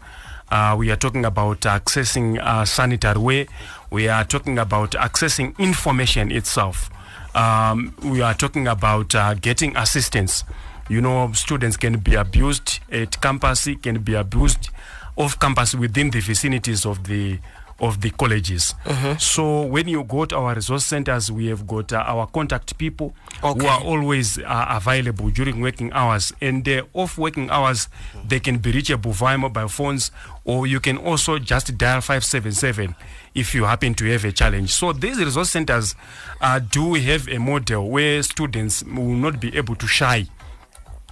Uh, 0.51 0.75
we 0.77 0.91
are 0.91 0.95
talking 0.97 1.25
about 1.25 1.61
accessing 1.61 2.37
uh, 2.39 2.65
sanitary 2.65 3.17
wear. 3.19 3.45
We 3.89 4.09
are 4.09 4.25
talking 4.25 4.59
about 4.59 4.91
accessing 4.91 5.57
information 5.57 6.31
itself. 6.31 6.89
Um, 7.35 7.93
we 8.03 8.21
are 8.21 8.33
talking 8.33 8.67
about 8.67 9.15
uh, 9.15 9.35
getting 9.35 9.77
assistance. 9.77 10.43
You 10.89 11.01
know, 11.01 11.31
students 11.33 11.77
can 11.77 11.99
be 11.99 12.15
abused 12.15 12.79
at 12.91 13.21
campus, 13.21 13.67
can 13.81 13.99
be 14.01 14.15
abused 14.15 14.69
off 15.15 15.39
campus 15.39 15.75
within 15.75 16.09
the 16.09 16.19
vicinities 16.19 16.85
of 16.85 17.03
the 17.05 17.39
of 17.81 18.01
the 18.01 18.09
colleges. 18.11 18.75
So 19.19 19.63
when 19.63 19.87
you 19.87 20.03
go 20.03 20.25
to 20.25 20.35
our 20.37 20.53
resource 20.55 20.85
centers, 20.85 21.31
we 21.31 21.47
have 21.47 21.65
got 21.65 21.93
uh, 21.93 22.03
our 22.05 22.27
contact 22.27 22.77
people 22.77 23.13
Okay. 23.43 23.59
who 23.61 23.67
are 23.67 23.81
always 23.81 24.37
uh, 24.37 24.65
available 24.69 25.29
during 25.29 25.61
working 25.61 25.91
hours. 25.93 26.33
And 26.41 26.67
uh, 26.67 26.83
off 26.93 27.17
working 27.17 27.49
hours, 27.49 27.87
they 28.27 28.39
can 28.39 28.57
be 28.57 28.71
reachable 28.73 29.13
via 29.13 29.37
mobile 29.37 29.69
phones, 29.69 30.11
or 30.43 30.67
you 30.67 30.79
can 30.81 30.97
also 30.97 31.39
just 31.39 31.77
dial 31.77 32.01
577 32.01 32.95
if 33.35 33.53
you 33.55 33.63
happen 33.63 33.93
to 33.95 34.05
have 34.11 34.25
a 34.25 34.31
challenge. 34.31 34.73
So 34.73 34.91
these 34.91 35.17
resource 35.17 35.51
centers 35.51 35.95
uh, 36.41 36.59
do 36.59 36.95
have 36.95 37.27
a 37.29 37.37
model 37.39 37.89
where 37.89 38.21
students 38.23 38.83
will 38.83 39.15
not 39.15 39.39
be 39.39 39.55
able 39.55 39.75
to 39.75 39.87
shy 39.87 40.25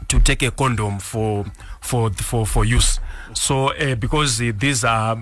to 0.10 0.20
take 0.20 0.44
a 0.44 0.52
condom 0.52 1.00
for 1.00 1.46
for 1.82 2.10
for 2.12 2.46
for 2.46 2.66
use. 2.66 3.00
So 3.34 3.70
uh, 3.74 3.96
because 3.96 4.42
uh, 4.42 4.52
these 4.58 4.84
are 4.84 5.16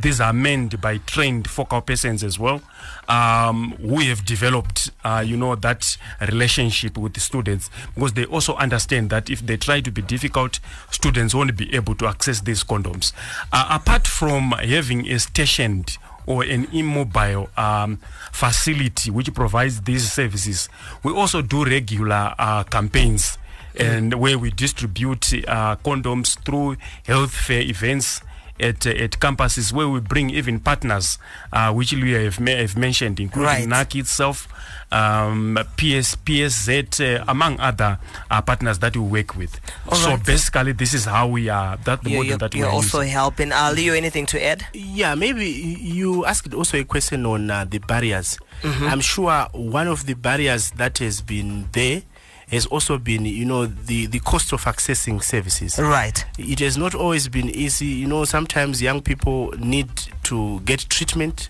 these 0.00 0.20
are 0.20 0.32
manned 0.32 0.80
by 0.80 0.98
trained 0.98 1.48
focal 1.48 1.80
persons 1.80 2.22
as 2.22 2.38
well 2.38 2.60
um, 3.08 3.74
we 3.78 4.06
have 4.06 4.24
developed 4.24 4.90
uh, 5.04 5.22
you 5.24 5.36
know 5.36 5.54
that 5.56 5.96
relationship 6.20 6.96
with 6.98 7.14
the 7.14 7.20
students. 7.20 7.70
Because 7.94 8.12
they 8.14 8.24
also 8.24 8.54
understand 8.56 9.10
that 9.10 9.30
if 9.30 9.40
they 9.40 9.56
try 9.56 9.80
to 9.80 9.90
be 9.90 10.02
difficult 10.02 10.60
students 10.90 11.34
won't 11.34 11.56
be 11.56 11.74
able 11.74 11.94
to 11.96 12.06
access 12.06 12.40
these 12.40 12.64
condoms. 12.64 13.12
Uh, 13.52 13.66
apart 13.70 14.06
from 14.06 14.52
having 14.52 15.08
a 15.08 15.18
stationed 15.18 15.98
or 16.26 16.42
an 16.42 16.66
immobile 16.72 17.48
um, 17.56 17.98
facility 18.32 19.10
which 19.10 19.32
provides 19.32 19.82
these 19.82 20.10
services 20.10 20.68
we 21.04 21.12
also 21.12 21.40
do 21.40 21.64
regular 21.64 22.34
uh, 22.36 22.64
campaigns 22.64 23.38
and 23.78 24.14
where 24.14 24.38
we 24.38 24.50
distribute 24.50 25.32
uh, 25.48 25.76
condoms 25.84 26.38
through 26.44 26.76
health 27.06 27.32
fair 27.34 27.60
events 27.60 28.20
at, 28.58 28.86
uh, 28.86 28.90
at 28.90 29.10
campuses 29.20 29.72
where 29.72 29.88
we 29.88 30.00
bring 30.00 30.30
even 30.30 30.58
partners, 30.58 31.18
uh, 31.52 31.72
which 31.72 31.92
we 31.92 32.12
have, 32.12 32.40
ma- 32.40 32.50
have 32.56 32.76
mentioned, 32.76 33.20
including 33.20 33.46
Right. 33.46 33.68
NAC 33.68 33.96
itself, 33.96 34.48
um, 34.90 35.58
PS, 35.76 36.16
PSZ, 36.16 37.18
uh, 37.20 37.24
among 37.28 37.60
other 37.60 37.98
uh, 38.30 38.40
partners 38.40 38.78
that 38.78 38.96
we 38.96 39.02
work 39.02 39.36
with. 39.36 39.60
All 39.88 39.96
so 39.96 40.10
right. 40.10 40.24
basically, 40.24 40.72
this 40.72 40.94
is 40.94 41.04
how 41.04 41.26
we 41.28 41.50
are, 41.50 41.76
that 41.84 42.02
the 42.02 42.08
You're, 42.10 42.18
model 42.20 42.28
you're, 42.30 42.38
that 42.38 42.54
we 42.54 42.60
you're 42.60 42.68
are 42.68 42.72
also 42.72 43.00
using. 43.00 43.12
helping. 43.12 43.52
Uh, 43.52 43.72
Leo, 43.76 43.92
anything 43.92 44.24
to 44.26 44.42
add? 44.42 44.64
Yeah, 44.72 45.14
maybe 45.14 45.44
you 45.50 46.24
asked 46.24 46.54
also 46.54 46.78
a 46.78 46.84
question 46.84 47.26
on 47.26 47.50
uh, 47.50 47.66
the 47.68 47.78
barriers. 47.78 48.38
I'm 48.64 49.00
sure 49.00 49.48
one 49.52 49.86
of 49.86 50.06
the 50.06 50.14
barriers 50.14 50.70
that 50.72 50.96
has 50.98 51.20
been 51.20 51.68
there 51.72 52.02
has 52.50 52.66
also 52.66 52.96
been, 52.98 53.24
you 53.24 53.44
know, 53.44 53.66
the, 53.66 54.06
the 54.06 54.20
cost 54.20 54.52
of 54.52 54.64
accessing 54.64 55.22
services. 55.22 55.78
Right. 55.78 56.24
It 56.38 56.60
has 56.60 56.76
not 56.76 56.94
always 56.94 57.28
been 57.28 57.50
easy. 57.50 57.86
You 57.86 58.06
know, 58.06 58.24
sometimes 58.24 58.80
young 58.80 59.02
people 59.02 59.52
need 59.58 59.88
to 60.24 60.60
get 60.60 60.80
treatment 60.88 61.48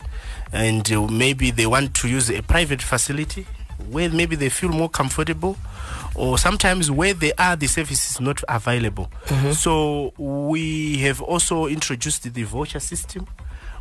and 0.53 0.91
uh, 0.93 1.07
maybe 1.09 1.50
they 1.50 1.67
want 1.67 1.95
to 1.95 2.09
use 2.09 2.31
a 2.31 2.43
private 2.43 2.81
facility 2.81 3.47
where 3.91 4.09
maybe 4.11 4.37
they 4.37 4.49
feel 4.49 4.71
more 4.71 4.88
comfortable 4.88 5.57
or 6.15 6.38
sometimes 6.38 6.91
where 6.91 7.12
they 7.12 7.33
are 7.35 7.57
the 7.57 7.67
service 7.67 8.11
is 8.11 8.21
not 8.21 8.43
available 8.49 9.11
so 9.53 10.12
we 10.17 10.97
have 10.99 11.21
also 11.21 11.67
introduced 11.67 12.33
the 12.33 12.43
voucher 12.45 12.81
system 12.81 13.26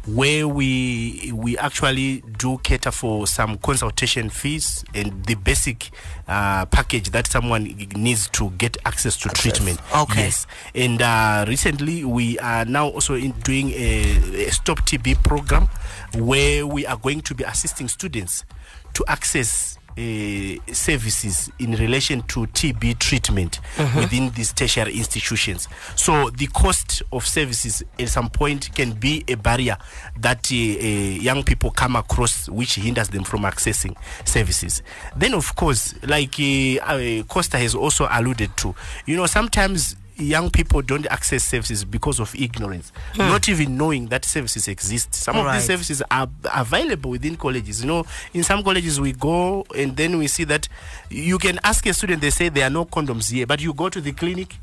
where 0.08 0.48
we 0.48 1.32
we 1.34 1.58
actually 1.58 2.22
do 2.38 2.60
cater 2.60 2.92
for 2.92 3.26
some 3.26 3.58
consultation 3.58 4.30
fees 4.30 4.86
and 4.94 5.26
the 5.26 5.36
basic 5.36 5.90
uh, 6.28 6.66
package 6.68 7.10
that 7.10 7.28
someone 7.28 7.64
needs 7.96 8.28
to 8.30 8.52
get 8.52 8.78
access 8.86 9.18
to 9.18 9.30
treatment. 9.30 9.80
Okay. 9.96 10.26
Yes. 10.26 10.48
And 10.76 11.02
uh, 11.02 11.46
recently 11.48 12.06
we 12.06 12.38
are 12.40 12.66
now 12.66 12.90
also 12.90 13.16
in 13.16 13.32
doing 13.44 13.72
a, 13.72 14.46
a 14.48 14.52
stop 14.52 14.80
TB 14.82 15.24
program 15.24 15.70
where 16.14 16.68
we 16.68 16.86
are 16.86 16.98
going 16.98 17.22
to 17.22 17.34
be 17.36 17.44
assisting 17.44 17.88
students 17.88 18.46
to 18.94 19.04
access 19.08 19.75
uh, 19.98 20.74
services 20.74 21.52
in 21.60 21.72
relation 21.74 22.22
to 22.24 22.46
TB 22.48 23.00
treatment 23.00 23.60
within 23.96 24.30
these 24.32 24.52
tertiary 24.54 24.94
institutions. 24.98 25.68
So 25.96 26.30
the 26.32 26.48
cost 26.48 27.02
of 27.12 27.25
services 27.25 27.84
at 27.98 28.10
some 28.10 28.30
point 28.30 28.74
can 28.75 28.92
be 28.94 29.24
a 29.28 29.36
barrier 29.36 29.78
that 30.20 30.52
uh, 30.52 30.56
uh, 30.56 30.88
young 31.22 31.44
people 31.44 31.72
come 31.72 31.96
across, 31.96 32.50
which 32.50 32.75
hinders 32.75 33.10
them 33.10 33.24
from 33.24 33.42
accessing 33.42 33.96
services. 34.25 34.82
Then, 35.16 35.34
of 35.34 35.56
course, 35.56 35.96
like 36.04 36.40
uh, 36.40 36.84
uh, 36.84 37.24
Costa 37.24 37.58
has 37.58 37.75
also 37.75 38.08
alluded 38.10 38.56
to, 38.58 38.75
you 39.06 39.16
know, 39.16 39.25
sometimes 39.25 39.96
young 40.18 40.50
people 40.50 40.82
don't 40.82 41.06
access 41.08 41.44
services 41.44 41.84
because 41.84 42.20
of 42.20 42.34
ignorance, 42.36 42.92
hmm. 43.14 43.20
not 43.20 43.48
even 43.50 43.78
knowing 43.78 44.08
that 44.08 44.26
services 44.26 44.68
exist. 44.68 45.14
Some 45.14 45.38
of 45.38 45.52
these 45.54 45.66
services 45.66 46.02
are 46.12 46.28
available 46.54 47.12
within 47.12 47.36
colleges. 47.36 47.82
You 47.82 47.88
know, 47.88 48.06
in 48.34 48.44
some 48.44 48.64
colleges 48.64 49.00
we 49.00 49.12
go 49.14 49.66
and 49.76 49.96
then 49.96 50.18
we 50.18 50.28
see 50.28 50.44
that 50.46 50.68
you 51.10 51.38
can 51.38 51.60
ask 51.64 51.86
a 51.86 51.94
student, 51.94 52.22
they 52.22 52.30
say 52.30 52.50
there 52.50 52.68
are 52.68 52.70
no 52.72 52.86
condoms 52.86 53.32
here, 53.32 53.46
but 53.46 53.62
you 53.62 53.74
go 53.74 53.90
to 53.90 54.02
the 54.02 54.12
clinic, 54.12 54.56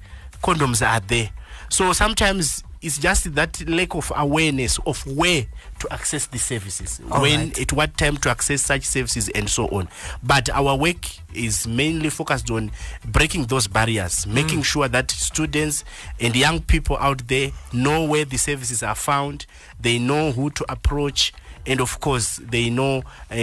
condoms 0.42 0.86
are 0.86 1.00
there. 1.00 1.30
So 1.68 1.92
sometimes 1.92 2.62
it's 2.82 2.98
just 2.98 3.34
that 3.34 3.66
lack 3.68 3.94
of 3.94 4.10
awareness 4.16 4.78
of 4.86 5.06
where 5.06 5.46
to 5.78 5.92
access 5.92 6.26
the 6.26 6.38
services, 6.38 7.00
All 7.10 7.22
when, 7.22 7.38
right. 7.48 7.60
at 7.60 7.72
what 7.72 7.96
time 7.96 8.16
to 8.18 8.30
access 8.30 8.62
such 8.62 8.84
services, 8.84 9.28
and 9.30 9.48
so 9.48 9.68
on. 9.68 9.88
But 10.22 10.50
our 10.50 10.76
work 10.76 11.06
is 11.32 11.66
mainly 11.66 12.10
focused 12.10 12.50
on 12.50 12.72
breaking 13.04 13.46
those 13.46 13.68
barriers, 13.68 14.26
making 14.26 14.60
mm. 14.60 14.64
sure 14.64 14.88
that 14.88 15.10
students 15.10 15.84
and 16.20 16.34
young 16.34 16.60
people 16.60 16.96
out 16.98 17.28
there 17.28 17.50
know 17.72 18.04
where 18.04 18.24
the 18.24 18.36
services 18.36 18.82
are 18.82 18.96
found, 18.96 19.46
they 19.80 19.98
know 19.98 20.32
who 20.32 20.50
to 20.50 20.64
approach, 20.70 21.32
and 21.66 21.80
of 21.80 22.00
course, 22.00 22.36
they 22.42 22.70
know 22.70 23.02
uh, 23.30 23.34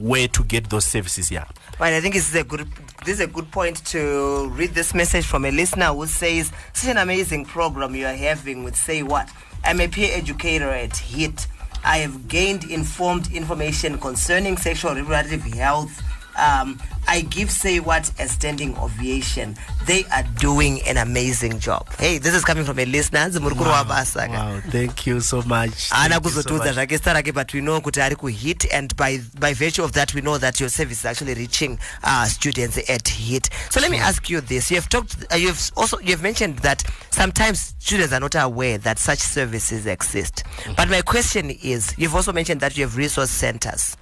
where 0.00 0.28
to 0.28 0.44
get 0.44 0.70
those 0.70 0.86
services. 0.86 1.30
Yeah. 1.30 1.44
Right, 1.78 1.92
I 1.94 2.00
think 2.00 2.14
this 2.14 2.28
is 2.28 2.34
a 2.34 2.44
good 2.44 2.66
this 3.04 3.14
is 3.14 3.20
a 3.20 3.26
good 3.26 3.50
point 3.50 3.84
to 3.86 4.48
read 4.50 4.70
this 4.70 4.94
message 4.94 5.26
from 5.26 5.44
a 5.44 5.50
listener 5.50 5.86
who 5.86 6.06
says 6.06 6.52
such 6.72 6.90
an 6.90 6.98
amazing 6.98 7.44
program 7.44 7.94
you 7.94 8.06
are 8.06 8.14
having 8.14 8.64
with 8.64 8.76
say 8.76 9.02
what 9.02 9.28
I'm 9.64 9.80
a 9.80 9.88
peer 9.88 10.10
educator 10.12 10.70
at 10.70 10.96
HIT. 10.96 11.46
I 11.84 11.98
have 11.98 12.28
gained 12.28 12.64
informed 12.64 13.32
information 13.32 13.98
concerning 13.98 14.56
sexual 14.56 14.94
reproductive 14.94 15.42
health. 15.42 16.02
Um, 16.38 16.80
I 17.12 17.20
give 17.20 17.50
say 17.50 17.78
what 17.78 18.10
a 18.18 18.26
standing 18.26 18.74
ovation. 18.78 19.54
They 19.84 20.04
are 20.04 20.22
doing 20.38 20.80
an 20.88 20.96
amazing 20.96 21.58
job. 21.58 21.86
Hey, 21.98 22.16
this 22.16 22.34
is 22.34 22.42
coming 22.42 22.64
from 22.64 22.78
a 22.78 22.86
listener. 22.86 23.28
Kurova. 23.28 24.28
Wow, 24.30 24.60
thank 24.70 25.06
you 25.06 25.20
so 25.20 25.42
much. 25.42 25.90
ana 25.92 26.14
Thank 26.14 26.24
you 26.24 26.30
so 26.30 26.42
kuzotudza 26.42 26.72
zvake 26.72 26.96
zita 26.96 27.32
but 27.34 27.52
we 27.52 27.60
know 27.60 27.80
kuti 27.82 28.00
ari 28.00 28.16
kuhit 28.16 28.66
and 28.72 28.96
by, 28.96 29.20
by 29.38 29.52
virtue 29.52 29.84
of 29.84 29.92
that 29.92 30.14
we 30.14 30.22
know 30.22 30.38
that 30.38 30.58
your 30.58 30.70
service 30.70 31.00
is 31.00 31.04
actually 31.04 31.34
reaching 31.34 31.78
uh, 32.02 32.24
students 32.24 32.78
at 32.88 33.06
HIT 33.06 33.50
so 33.68 33.78
let 33.80 33.90
me 33.90 33.98
ask 33.98 34.30
you 34.30 34.40
this 34.40 34.70
you 34.70 34.76
have 34.76 34.88
talked 34.88 35.26
uh, 35.30 35.36
you 35.36 35.48
have 35.48 35.70
also 35.76 35.98
you 35.98 36.12
have 36.12 36.22
mentioned 36.22 36.60
that 36.60 36.82
sometimes 37.10 37.74
students 37.78 38.14
are 38.14 38.20
not 38.20 38.34
aware 38.36 38.78
that 38.78 38.98
such 38.98 39.18
services 39.18 39.86
exist 39.86 40.44
but 40.78 40.88
my 40.88 41.02
question 41.02 41.50
is 41.50 41.94
you've 41.98 42.14
also 42.14 42.32
mentioned 42.32 42.62
that 42.62 42.74
you 42.74 42.84
have 42.84 42.96
resource 42.96 43.30
centers 43.30 43.98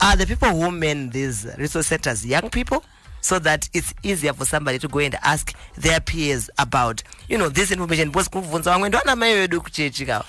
are 0.00 0.16
the 0.16 0.26
people 0.26 0.48
who 0.48 0.70
man 0.70 1.10
these 1.10 1.46
resource 1.58 1.86
centers 1.86 2.23
young 2.24 2.50
people 2.50 2.82
so 3.20 3.38
that 3.38 3.68
it's 3.72 3.94
easier 4.02 4.34
for 4.34 4.44
somebody 4.44 4.78
to 4.78 4.86
go 4.88 4.98
and 4.98 5.16
ask 5.22 5.54
their 5.76 6.00
peers 6.00 6.50
about. 6.58 7.02
You 7.28 7.38
know 7.38 7.48
this 7.48 7.70
information 7.70 8.10
because 8.10 8.28
vamwe 8.28 9.16
mai 9.16 9.34
vedu 9.34 9.60
kuchechi 9.60 10.06
kawa 10.06 10.24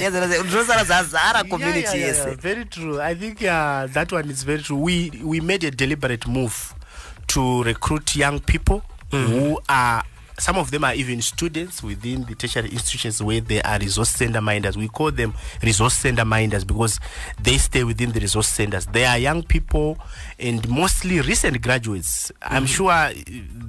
nyaya 0.00 1.48
community 1.48 1.98
yese. 1.98 2.34
Very 2.40 2.64
true. 2.66 3.00
I 3.00 3.14
think 3.14 3.42
uh, 3.42 3.86
that 3.88 4.12
one 4.12 4.30
is 4.30 4.44
very 4.44 4.62
true. 4.62 4.76
We 4.78 5.10
we 5.24 5.40
made 5.40 5.64
a 5.64 5.70
deliberate 5.70 6.26
move 6.28 6.74
to 7.28 7.62
recruit 7.64 8.14
young 8.16 8.38
people 8.40 8.82
who 9.10 9.58
are 9.68 10.04
some 10.38 10.56
of 10.56 10.70
them 10.70 10.84
are 10.84 10.94
even 10.94 11.22
students 11.22 11.82
within 11.82 12.24
the 12.24 12.34
tertiary 12.34 12.68
institutions 12.68 13.22
where 13.22 13.40
they 13.40 13.62
are 13.62 13.78
resource 13.78 14.10
center 14.10 14.40
minders. 14.40 14.76
We 14.76 14.88
call 14.88 15.10
them 15.10 15.34
resource 15.62 15.94
center 15.94 16.24
minders 16.24 16.64
because 16.64 17.00
they 17.40 17.56
stay 17.56 17.84
within 17.84 18.12
the 18.12 18.20
resource 18.20 18.48
centers. 18.48 18.86
They 18.86 19.04
are 19.04 19.18
young 19.18 19.42
people 19.42 19.98
and 20.38 20.68
mostly 20.68 21.20
recent 21.20 21.62
graduates. 21.62 22.30
I'm 22.42 22.66
sure 22.66 22.90
uh, 22.90 23.14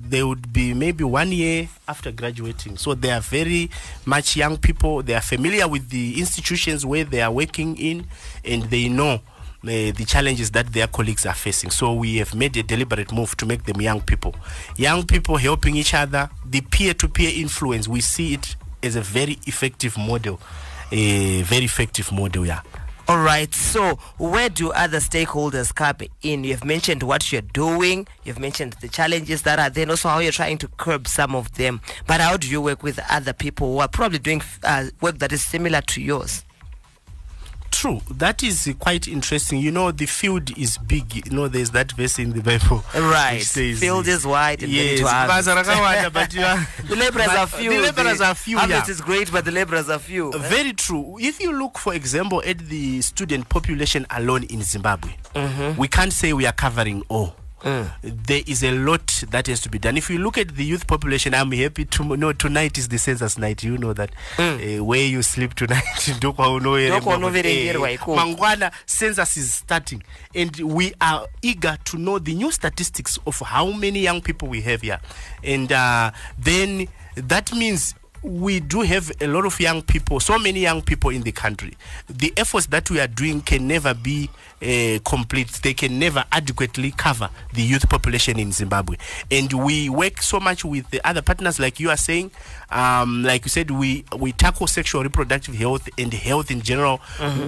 they 0.09 0.23
would 0.23 0.51
be 0.51 0.73
maybe 0.73 1.03
one 1.03 1.31
year 1.31 1.69
after 1.87 2.11
graduating. 2.11 2.77
So 2.77 2.93
they 2.93 3.11
are 3.11 3.21
very 3.21 3.69
much 4.05 4.35
young 4.35 4.57
people. 4.57 5.03
They 5.03 5.15
are 5.15 5.21
familiar 5.21 5.67
with 5.67 5.89
the 5.89 6.19
institutions 6.19 6.85
where 6.85 7.05
they 7.05 7.21
are 7.21 7.31
working 7.31 7.77
in 7.77 8.07
and 8.43 8.63
they 8.63 8.89
know 8.89 9.21
uh, 9.63 9.91
the 9.91 10.05
challenges 10.07 10.51
that 10.51 10.71
their 10.73 10.87
colleagues 10.87 11.25
are 11.25 11.33
facing. 11.33 11.71
So 11.71 11.93
we 11.93 12.17
have 12.17 12.35
made 12.35 12.55
a 12.57 12.63
deliberate 12.63 13.11
move 13.11 13.35
to 13.37 13.45
make 13.45 13.63
them 13.63 13.81
young 13.81 14.01
people. 14.01 14.35
Young 14.75 15.05
people 15.05 15.37
helping 15.37 15.75
each 15.75 15.93
other, 15.93 16.29
the 16.45 16.61
peer 16.61 16.93
to 16.95 17.07
peer 17.07 17.31
influence, 17.35 17.87
we 17.87 18.01
see 18.01 18.33
it 18.35 18.55
as 18.83 18.95
a 18.95 19.01
very 19.01 19.37
effective 19.45 19.97
model. 19.97 20.39
A 20.91 21.41
very 21.41 21.65
effective 21.65 22.11
model, 22.13 22.45
yeah. 22.45 22.61
all 23.09 23.19
right 23.19 23.53
so 23.53 23.95
where 24.17 24.49
do 24.49 24.71
other 24.71 24.97
stakeholders 24.99 25.73
come 25.73 25.95
in 26.23 26.43
you've 26.43 26.65
mentioned 26.65 27.03
what 27.03 27.31
you're 27.31 27.41
doing 27.41 28.05
you've 28.25 28.39
mentioned 28.39 28.73
the 28.81 28.87
challenges 28.89 29.43
that 29.43 29.59
are 29.59 29.69
there 29.69 29.83
and 29.83 29.91
also 29.91 30.09
how 30.09 30.19
you're 30.19 30.31
trying 30.31 30.57
to 30.57 30.67
curb 30.77 31.07
some 31.07 31.33
of 31.33 31.53
them 31.53 31.79
but 32.05 32.19
how 32.19 32.35
do 32.35 32.49
you 32.49 32.61
work 32.61 32.83
with 32.83 32.99
other 33.09 33.31
people 33.31 33.73
who 33.73 33.79
are 33.79 33.87
probably 33.87 34.19
doing 34.19 34.41
uh, 34.63 34.85
work 34.99 35.19
that 35.19 35.31
is 35.31 35.43
similar 35.43 35.79
to 35.81 36.01
yours 36.01 36.43
True. 37.71 38.01
That 38.09 38.41
is 38.43 38.73
quite 38.79 39.07
interesting. 39.07 39.59
You 39.59 39.71
know, 39.71 39.91
the 39.91 40.05
field 40.07 40.57
is 40.57 40.77
big. 40.77 41.25
You 41.27 41.31
know, 41.31 41.47
there's 41.47 41.71
that 41.71 41.91
verse 41.91 42.17
in 42.19 42.31
the 42.33 42.41
Bible. 42.41 42.83
Right. 42.95 43.41
says, 43.41 43.79
Field 43.79 44.07
is 44.07 44.25
wide 44.25 44.63
and 44.63 44.71
yes, 44.71 44.99
to 44.99 45.07
harvest. 45.07 45.47
basa 45.47 45.63
rakawanda, 45.63 46.11
but 46.19 46.33
you 46.33 46.41
are- 46.41 46.67
the 46.87 46.95
laborers 46.95 47.27
are 47.27 47.47
few. 47.47 47.69
The 47.69 47.79
laborers 47.79 48.21
are 48.21 48.33
few, 48.35 48.57
harvest 48.57 48.87
yeah. 48.87 48.91
is 48.93 49.01
great, 49.01 49.31
but 49.31 49.45
the 49.45 49.51
laborers 49.51 49.89
are 49.89 49.99
few. 49.99 50.31
Very 50.33 50.73
true. 50.73 51.17
If 51.19 51.39
you 51.39 51.51
look, 51.57 51.77
for 51.77 51.93
example, 51.93 52.41
at 52.45 52.57
the 52.59 53.01
student 53.01 53.47
population 53.49 54.05
alone 54.09 54.43
in 54.45 54.61
Zimbabwe, 54.63 55.11
Mm-hmm. 55.35 55.79
we 55.79 55.87
can't 55.87 56.11
say 56.11 56.33
we 56.33 56.47
are 56.47 56.51
covering 56.53 57.03
all. 57.09 57.35
Mm. 57.63 57.89
There 58.03 58.43
is 58.45 58.63
a 58.63 58.71
lot 58.71 59.23
that 59.31 59.47
has 59.47 59.61
to 59.61 59.69
be 59.69 59.79
done. 59.79 59.97
If 59.97 60.09
you 60.11 60.19
look 60.19 60.37
at 60.37 60.55
the 60.55 60.63
youth 60.63 60.85
population, 60.85 61.33
I'm 61.33 61.51
happy 61.51 61.85
to 61.85 62.15
know 62.15 62.31
tonight 62.33 62.77
is 62.77 62.87
the 62.89 62.97
census 62.99 63.37
night. 63.37 63.63
You 63.63 63.77
know 63.77 63.93
that 63.93 64.11
uh, 64.37 64.83
where 64.83 65.03
you 65.05 65.23
sleep 65.23 65.55
tonight. 65.55 65.83
ndiko 66.17 66.33
kwaunoverengwa 66.33 66.97
Ndiko 66.97 67.09
kwaunoverengerwa 67.09 67.89
kuti, 67.97 68.11
eh, 68.11 68.17
mangwana 68.17 68.71
census 68.85 69.37
is 69.37 69.53
starting, 69.57 70.03
and 70.35 70.59
we 70.61 70.93
are 70.99 71.27
eager 71.41 71.77
to 71.83 71.97
know 71.97 72.19
the 72.19 72.33
new 72.33 72.51
statistics 72.51 73.19
of 73.25 73.39
how 73.39 73.71
many 73.71 74.03
young 74.05 74.21
people 74.21 74.47
we 74.47 74.61
have 74.61 74.81
here, 74.81 74.99
and 75.43 75.71
uh, 75.71 76.11
then 76.43 76.87
that 77.15 77.51
means 77.53 77.95
we 78.23 78.59
do 78.59 78.81
have 78.81 79.11
a 79.21 79.27
lot 79.27 79.45
of 79.45 79.59
young 79.59 79.81
people, 79.81 80.19
so 80.19 80.37
many 80.37 80.61
young 80.61 80.81
people 80.81 81.09
in 81.09 81.21
the 81.21 81.31
country. 81.31 81.73
The 82.09 82.33
efforts 82.37 82.67
that 82.67 82.89
we 82.89 82.99
are 82.99 83.07
doing 83.07 83.41
can 83.41 83.67
never 83.67 83.93
be 83.93 84.29
uh, 84.61 84.99
complete. 85.05 85.49
They 85.63 85.73
can 85.73 85.99
never 85.99 86.25
adequately 86.31 86.91
cover 86.91 87.29
the 87.53 87.61
youth 87.61 87.87
population 87.89 88.39
in 88.39 88.51
Zimbabwe. 88.51 88.97
And 89.29 89.51
we 89.53 89.89
work 89.89 90.21
so 90.21 90.39
much 90.39 90.65
with 90.65 90.89
the 90.89 91.05
other 91.07 91.21
partners, 91.21 91.59
like 91.59 91.79
you 91.79 91.89
are 91.89 91.97
saying. 91.97 92.31
Um, 92.69 93.23
like 93.23 93.45
you 93.45 93.49
said, 93.49 93.71
we, 93.71 94.03
we 94.17 94.31
tackle 94.31 94.67
sexual 94.67 95.03
reproductive 95.03 95.55
health 95.55 95.87
and 95.97 96.13
health 96.13 96.51
in 96.51 96.61
general 96.61 96.97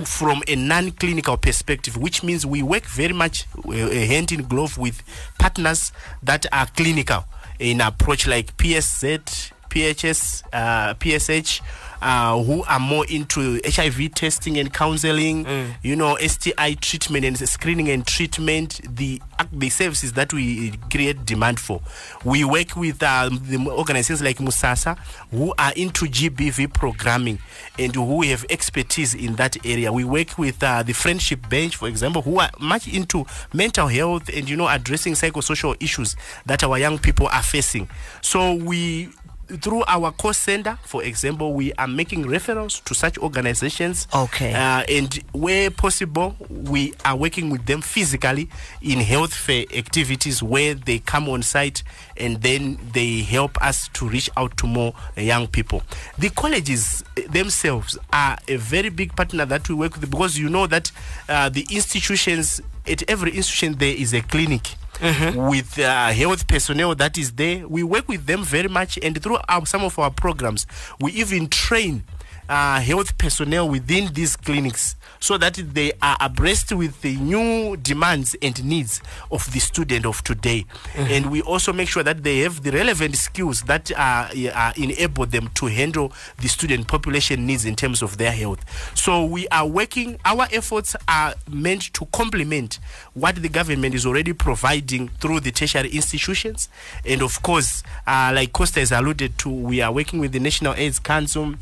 from 0.06 0.44
a 0.48 0.56
non 0.56 0.92
clinical 0.92 1.38
perspective, 1.38 1.98
which 1.98 2.24
means 2.24 2.46
we 2.46 2.64
work 2.64 2.84
very 2.86 3.14
much 3.14 3.46
uh, 3.66 3.72
hand 3.72 4.32
in 4.32 4.44
glove 4.48 4.78
with 4.78 5.04
partners 5.40 5.92
that 6.24 6.46
are 6.52 6.68
clinical 6.68 7.26
in 7.60 7.82
approach 7.82 8.28
like 8.28 8.56
PSZ. 8.58 9.52
PHS, 9.70 10.44
uh, 10.52 10.94
PSH, 10.96 11.62
uh, 12.02 12.42
who 12.42 12.64
are 12.64 12.80
more 12.80 13.06
into 13.08 13.60
HIV 13.66 14.14
testing 14.14 14.58
and 14.58 14.74
counseling, 14.74 15.46
you 15.84 15.96
know, 15.96 16.16
STI 16.16 16.76
treatment 16.76 17.26
and 17.26 17.38
screening 17.38 17.90
and 17.90 18.06
treatment, 18.06 18.82
the 18.96 19.22
the 19.52 19.70
services 19.70 20.14
that 20.14 20.34
we 20.34 20.72
create 20.92 21.26
demand 21.26 21.60
for. 21.60 21.82
We 22.26 22.44
work 22.44 22.76
with 22.76 23.02
um, 23.04 23.42
the 23.44 23.58
organizations 23.70 24.22
like 24.22 24.38
Musasa, 24.38 24.98
who 25.32 25.54
are 25.58 25.72
into 25.76 26.06
GBV 26.06 26.74
programming 26.74 27.40
and 27.78 27.96
who 27.96 28.22
have 28.24 28.46
expertise 28.50 29.14
in 29.14 29.36
that 29.36 29.66
area. 29.66 29.92
We 29.92 30.04
work 30.04 30.38
with 30.38 30.62
uh, 30.62 30.84
the 30.84 30.94
Friendship 30.94 31.48
Bench, 31.50 31.78
for 31.78 31.88
example, 31.88 32.22
who 32.22 32.40
are 32.40 32.50
much 32.60 32.88
into 32.88 33.26
mental 33.54 33.88
health 33.88 34.30
and 34.34 34.50
you 34.50 34.56
know 34.56 34.68
addressing 34.68 35.14
psychosocial 35.14 35.82
issues 35.82 36.16
that 36.46 36.64
our 36.64 36.78
young 36.78 36.98
people 36.98 37.28
are 37.28 37.44
facing. 37.44 37.90
So 38.22 38.54
we 38.56 39.10
through 39.58 39.84
our 39.88 40.12
call 40.12 40.34
center, 40.34 40.78
for 40.84 41.04
example, 41.04 41.54
we 41.54 41.74
are 41.74 41.88
making 41.88 42.26
referrals 42.26 42.84
to 42.86 42.94
such 42.94 43.18
organizations. 43.18 44.08
Okay. 44.14 44.54
Uh, 44.54 44.84
and 44.90 45.14
where 45.32 45.72
possible, 45.72 46.36
we 46.50 46.94
are 47.06 47.16
working 47.16 47.50
with 47.50 47.66
them 47.66 47.82
physically 47.82 48.50
in 48.82 49.00
health 49.00 49.34
fair 49.34 49.66
activities 49.74 50.44
where 50.44 50.74
they 50.76 51.00
come 51.00 51.28
on 51.30 51.42
site 51.42 51.84
and 52.18 52.42
then 52.42 52.80
they 52.94 53.22
help 53.22 53.62
us 53.62 53.90
to 53.90 54.08
reach 54.08 54.30
out 54.38 54.56
to 54.58 54.68
more 54.68 54.94
young 55.18 55.48
people. 55.48 55.82
The 56.18 56.30
colleges 56.30 57.04
themselves 57.30 57.98
are 58.14 58.38
a 58.48 58.58
very 58.58 58.90
big 58.90 59.16
partner 59.16 59.46
that 59.46 59.68
we 59.68 59.76
work 59.76 59.96
with 59.96 60.10
because 60.10 60.38
you 60.38 60.50
know 60.50 60.68
that 60.68 60.92
uh, 61.28 61.50
the 61.50 61.66
institutions, 61.72 62.62
at 62.88 63.10
every 63.10 63.32
institution, 63.32 63.76
there 63.78 63.96
is 63.96 64.14
a 64.14 64.22
clinic 64.22 64.76
with 65.02 65.80
uh, 65.80 66.10
health 66.10 66.48
personnel 66.48 66.96
that 66.96 67.18
is 67.18 67.34
there. 67.34 67.68
We 67.68 67.84
work 67.84 68.08
with 68.08 68.26
them 68.26 68.44
very 68.44 68.68
much, 68.68 69.00
and 69.02 69.22
through 69.22 69.38
our, 69.48 69.66
some 69.66 69.84
of 69.84 69.98
our 69.98 70.12
programs, 70.12 70.66
we 71.00 71.12
even 71.14 71.48
train 71.48 72.04
uh, 72.50 72.82
health 72.82 73.18
personnel 73.18 73.70
within 73.70 74.12
these 74.14 74.36
clinics 74.36 74.96
so 75.20 75.38
that 75.38 75.54
they 75.54 75.92
are 76.02 76.18
abreast 76.20 76.72
with 76.74 77.02
the 77.02 77.16
new 77.18 77.78
demands 77.78 78.36
and 78.42 78.64
needs 78.64 79.02
of 79.32 79.52
the 79.54 79.60
student 79.60 80.06
of 80.06 80.24
today. 80.24 80.66
And 80.96 81.30
we 81.30 81.42
also 81.42 81.74
make 81.74 81.90
sure 81.90 82.04
that 82.04 82.24
they 82.24 82.40
have 82.40 82.64
the 82.64 82.72
relevant 82.72 83.16
skills 83.16 83.62
that 83.64 83.92
uh, 83.92 84.30
uh, 84.54 84.74
enable 84.78 85.26
them 85.26 85.50
to 85.56 85.68
handle 85.68 86.14
the 86.38 86.48
student 86.48 86.88
population 86.88 87.46
needs 87.46 87.66
in 87.66 87.76
terms 87.76 88.02
of 88.02 88.18
their 88.18 88.32
health. 88.32 88.66
So 88.98 89.26
we 89.26 89.48
are 89.50 89.68
working, 89.68 90.20
our 90.26 90.48
efforts 90.52 90.96
are 91.08 91.36
meant 91.50 91.94
to 91.94 92.06
complement 92.08 92.80
what 93.14 93.36
the 93.36 93.50
government 93.50 93.94
is 93.94 94.06
already 94.06 94.34
providing 94.34 95.10
through 95.10 95.42
the 95.42 95.52
tertiary 95.52 95.90
institutions. 95.90 96.70
And 97.06 97.22
of 97.22 97.42
course, 97.44 97.84
uh, 98.08 98.32
like 98.34 98.54
Costa 98.54 98.80
has 98.80 98.92
alluded 98.92 99.38
to, 99.40 99.50
we 99.50 99.82
are 99.82 99.92
working 99.92 100.20
with 100.20 100.32
the 100.32 100.40
National 100.40 100.74
AIDS 100.74 101.00
Council 101.00 101.56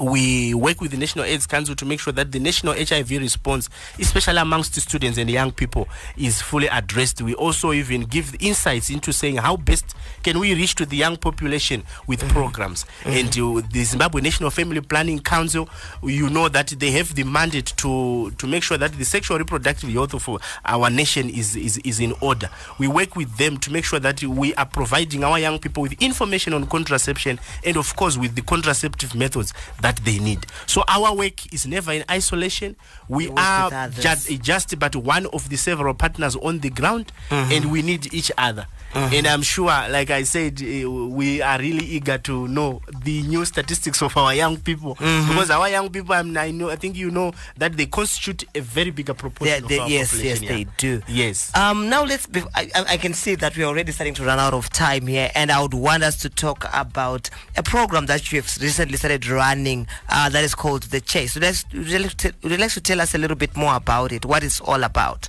we 0.00 0.54
work 0.54 0.80
with 0.80 0.90
the 0.90 0.96
National 0.96 1.24
AIDS 1.24 1.46
Council 1.46 1.74
to 1.74 1.84
make 1.84 2.00
sure 2.00 2.12
that 2.12 2.32
the 2.32 2.38
national 2.38 2.74
HIV 2.74 3.10
response, 3.10 3.68
especially 3.98 4.38
amongst 4.38 4.74
the 4.74 4.80
students 4.80 5.18
and 5.18 5.30
young 5.30 5.52
people, 5.52 5.88
is 6.16 6.40
fully 6.40 6.66
addressed. 6.68 7.20
We 7.22 7.34
also 7.34 7.72
even 7.72 8.02
give 8.02 8.34
insights 8.40 8.90
into 8.90 9.12
saying 9.12 9.36
how 9.36 9.56
best 9.56 9.94
can 10.22 10.38
we 10.38 10.54
reach 10.54 10.74
to 10.76 10.86
the 10.86 10.96
young 10.96 11.16
population 11.16 11.82
with 12.06 12.26
programs. 12.28 12.86
And 13.04 13.28
uh, 13.28 13.62
the 13.70 13.84
Zimbabwe 13.84 14.20
National 14.20 14.50
Family 14.50 14.80
Planning 14.80 15.20
Council, 15.20 15.68
you 16.02 16.30
know 16.30 16.48
that 16.48 16.68
they 16.68 16.90
have 16.92 17.14
the 17.14 17.24
mandate 17.24 17.72
to 17.78 18.30
to 18.32 18.46
make 18.46 18.62
sure 18.62 18.78
that 18.78 18.92
the 18.92 19.04
sexual 19.04 19.38
reproductive 19.38 19.90
health 19.90 20.14
of 20.14 20.28
our 20.64 20.90
nation 20.90 21.28
is, 21.30 21.56
is, 21.56 21.78
is 21.78 22.00
in 22.00 22.12
order. 22.20 22.50
We 22.78 22.88
work 22.88 23.16
with 23.16 23.36
them 23.36 23.58
to 23.58 23.72
make 23.72 23.84
sure 23.84 24.00
that 24.00 24.22
we 24.22 24.54
are 24.54 24.66
providing 24.66 25.24
our 25.24 25.38
young 25.38 25.58
people 25.58 25.82
with 25.82 26.00
information 26.02 26.52
on 26.52 26.66
contraception 26.66 27.40
and, 27.64 27.76
of 27.76 27.94
course, 27.96 28.16
with 28.18 28.34
the 28.34 28.42
contraceptive 28.42 29.14
methods 29.14 29.52
that 29.80 29.87
they 29.96 30.18
need. 30.18 30.46
So 30.66 30.82
our 30.88 31.14
work 31.14 31.52
is 31.52 31.66
never 31.66 31.92
in 31.92 32.04
isolation. 32.10 32.76
We 33.08 33.28
are 33.30 33.88
just, 33.90 34.30
just 34.42 34.78
but 34.78 34.94
one 34.96 35.26
of 35.26 35.48
the 35.48 35.56
several 35.56 35.94
partners 35.94 36.36
on 36.36 36.60
the 36.60 36.70
ground, 36.70 37.12
and 37.30 37.70
we 37.70 37.82
need 37.82 38.12
each 38.14 38.30
other. 38.38 38.66
And 38.94 39.26
I'm 39.26 39.42
sure, 39.42 39.66
like 39.66 40.10
I 40.10 40.22
said, 40.22 40.62
uh, 40.62 40.90
we 40.90 41.42
are 41.42 41.58
really 41.58 41.84
eager 41.84 42.16
to 42.18 42.48
know 42.48 42.80
the 43.04 43.20
new 43.22 43.44
statistics 43.44 44.02
of 44.02 44.16
our 44.16 44.34
young 44.34 44.56
people 44.56 44.94
because 44.94 45.50
our 45.50 45.68
young 45.68 45.90
people, 45.90 46.14
I'm, 46.14 46.34
I 46.36 46.50
know, 46.50 46.70
I 46.70 46.76
think 46.76 46.96
you 46.96 47.10
know 47.10 47.32
that 47.58 47.76
they 47.76 47.84
constitute 47.84 48.44
a 48.54 48.60
very 48.60 48.90
bigger 48.90 49.12
They, 49.12 49.18
proportion. 49.18 49.66
they, 49.68 49.76
of 49.76 49.82
our 49.82 49.88
yes, 49.90 50.10
population, 50.12 50.42
yes, 50.42 50.50
yeah. 50.50 50.56
they 50.56 50.66
do. 50.78 51.02
Yes. 51.06 51.54
Um, 51.54 51.88
now 51.90 52.04
let's. 52.04 52.26
Be, 52.26 52.40
I, 52.54 52.70
I 52.74 52.84
I 52.92 52.96
can 52.96 53.12
see 53.12 53.34
that 53.36 53.56
we're 53.56 53.66
already 53.66 53.92
starting 53.92 54.14
to 54.14 54.24
run 54.24 54.38
out 54.38 54.54
of 54.54 54.70
time 54.70 55.06
here, 55.06 55.30
and 55.34 55.52
I 55.52 55.60
would 55.60 55.74
want 55.74 56.02
us 56.02 56.16
to 56.22 56.30
talk 56.30 56.66
about 56.72 57.28
a 57.56 57.62
program 57.62 58.06
that 58.06 58.32
you 58.32 58.40
have 58.40 58.56
recently 58.60 58.96
started 58.96 59.26
running 59.28 59.77
uh, 60.08 60.28
that 60.30 60.42
is 60.44 60.54
called 60.54 60.84
the 60.84 61.00
Chase. 61.00 61.32
So 61.34 61.40
let's 61.40 61.64
would 61.72 61.88
you 61.88 61.98
like 61.98 62.14
to- 62.18 62.32
would 62.42 62.52
you 62.52 62.58
like 62.58 62.72
to 62.72 62.80
tell 62.80 63.00
us 63.00 63.14
a 63.14 63.18
little 63.18 63.36
bit 63.36 63.56
more 63.56 63.74
about 63.76 64.12
it? 64.12 64.24
What 64.24 64.42
it's 64.42 64.60
all 64.60 64.82
about? 64.84 65.28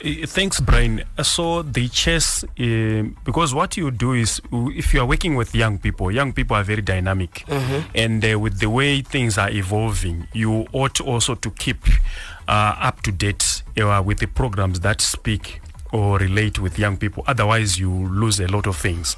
Thanks, 0.00 0.60
Brian. 0.60 1.02
Uh, 1.18 1.24
So 1.24 1.62
the 1.62 1.88
chess, 1.88 2.44
uh, 2.44 3.02
because 3.24 3.52
what 3.52 3.76
you 3.76 3.90
do 3.90 4.12
is, 4.12 4.40
if 4.52 4.94
you 4.94 5.00
are 5.00 5.06
working 5.06 5.34
with 5.34 5.56
young 5.56 5.76
people, 5.78 6.12
young 6.12 6.32
people 6.32 6.54
are 6.56 6.62
very 6.62 6.82
dynamic, 6.82 7.44
and 7.96 8.24
uh, 8.24 8.38
with 8.38 8.60
the 8.60 8.70
way 8.70 9.02
things 9.02 9.36
are 9.38 9.50
evolving, 9.50 10.28
you 10.32 10.66
ought 10.72 11.00
also 11.00 11.34
to 11.34 11.50
keep 11.50 11.84
uh, 12.46 12.76
up 12.78 13.02
to 13.02 13.10
date 13.10 13.64
uh, 13.76 14.00
with 14.04 14.18
the 14.20 14.28
programs 14.28 14.80
that 14.80 15.00
speak 15.00 15.60
or 15.90 16.18
relate 16.18 16.60
with 16.60 16.78
young 16.78 16.96
people. 16.96 17.24
Otherwise, 17.26 17.76
you 17.80 17.90
lose 17.90 18.38
a 18.38 18.46
lot 18.46 18.68
of 18.68 18.76
things. 18.76 19.16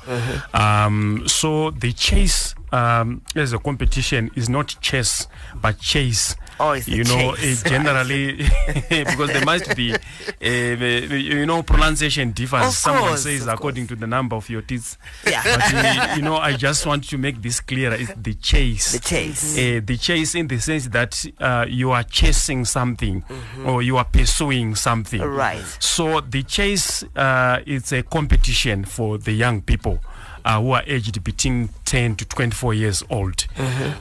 Um, 0.54 1.24
so 1.26 1.72
the 1.72 1.92
chase 1.92 2.54
um, 2.72 3.22
as 3.34 3.52
a 3.52 3.58
competition 3.58 4.30
is 4.34 4.48
not 4.48 4.76
chess, 4.80 5.26
but 5.60 5.78
chase. 5.78 6.36
Oh, 6.58 6.74
you 6.74 7.04
know, 7.04 7.34
chase. 7.36 7.62
it 7.64 7.68
generally 7.68 8.32
because 8.88 9.28
there 9.32 9.44
must 9.44 9.74
be, 9.76 9.94
uh, 9.94 10.46
you 10.46 11.46
know, 11.46 11.62
pronunciation 11.62 12.32
differs. 12.32 12.66
Of 12.66 12.74
Someone 12.74 13.08
course, 13.08 13.22
says 13.22 13.46
according 13.46 13.86
to 13.88 13.96
the 13.96 14.06
number 14.06 14.36
of 14.36 14.48
your 14.48 14.62
teeth. 14.62 14.96
Yeah. 15.26 15.42
But 15.42 15.74
uh, 15.74 16.14
you 16.16 16.22
know, 16.22 16.36
I 16.36 16.56
just 16.56 16.86
want 16.86 17.08
to 17.08 17.18
make 17.18 17.40
this 17.42 17.60
clear: 17.60 17.92
it's 17.92 18.12
the 18.16 18.34
chase. 18.34 18.92
The 18.92 18.98
chase. 18.98 19.56
Uh, 19.58 19.80
the 19.84 19.96
chase 19.96 20.34
in 20.34 20.48
the 20.48 20.58
sense 20.58 20.88
that 20.88 21.24
uh, 21.38 21.66
you 21.68 21.90
are 21.92 22.02
chasing 22.02 22.64
something 22.64 23.24
or 23.64 23.82
you 23.82 23.96
are 23.96 24.04
pursuing 24.04 24.74
something. 24.74 25.22
Right. 25.22 25.64
So 25.78 26.20
the 26.20 26.42
chase 26.42 27.02
uh, 27.16 27.60
is 27.66 27.92
a 27.92 28.02
competition 28.02 28.84
for 28.84 29.18
the 29.18 29.32
young 29.32 29.62
people. 29.62 30.00
Uh, 30.44 30.60
who 30.60 30.72
are 30.72 30.82
aged 30.86 31.22
between 31.22 31.68
10 31.84 32.16
to 32.16 32.24
24 32.24 32.74
years 32.74 33.02
old. 33.10 33.46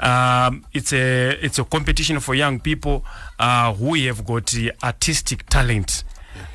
Um, 0.02 0.66
it's 0.74 0.94
a 0.94 1.32
it's 1.44 1.60
a 1.60 1.64
competition 1.66 2.20
for 2.20 2.34
young 2.34 2.60
people 2.60 3.04
uh, 3.40 3.74
who 3.74 3.96
have 3.96 4.26
got 4.26 4.54
artistic 4.84 5.46
talent. 5.50 6.04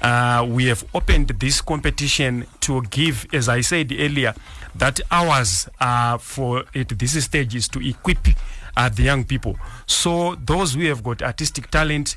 Uh, 0.00 0.46
we 0.48 0.66
have 0.66 0.84
opened 0.94 1.28
this 1.38 1.60
competition 1.60 2.46
to 2.60 2.82
give, 2.90 3.26
as 3.34 3.48
I 3.48 3.60
said 3.60 3.92
earlier, 3.92 4.34
that 4.74 5.00
ours 5.10 5.68
uh, 5.80 6.16
for 6.18 6.64
at 6.74 6.88
this 6.98 7.22
stage 7.24 7.54
is 7.54 7.68
to 7.68 7.86
equip 7.86 8.26
uh, 8.76 8.88
the 8.88 9.02
young 9.02 9.24
people. 9.24 9.56
So 9.86 10.36
those 10.36 10.74
who 10.74 10.86
have 10.88 11.02
got 11.02 11.22
artistic 11.22 11.70
talent, 11.70 12.16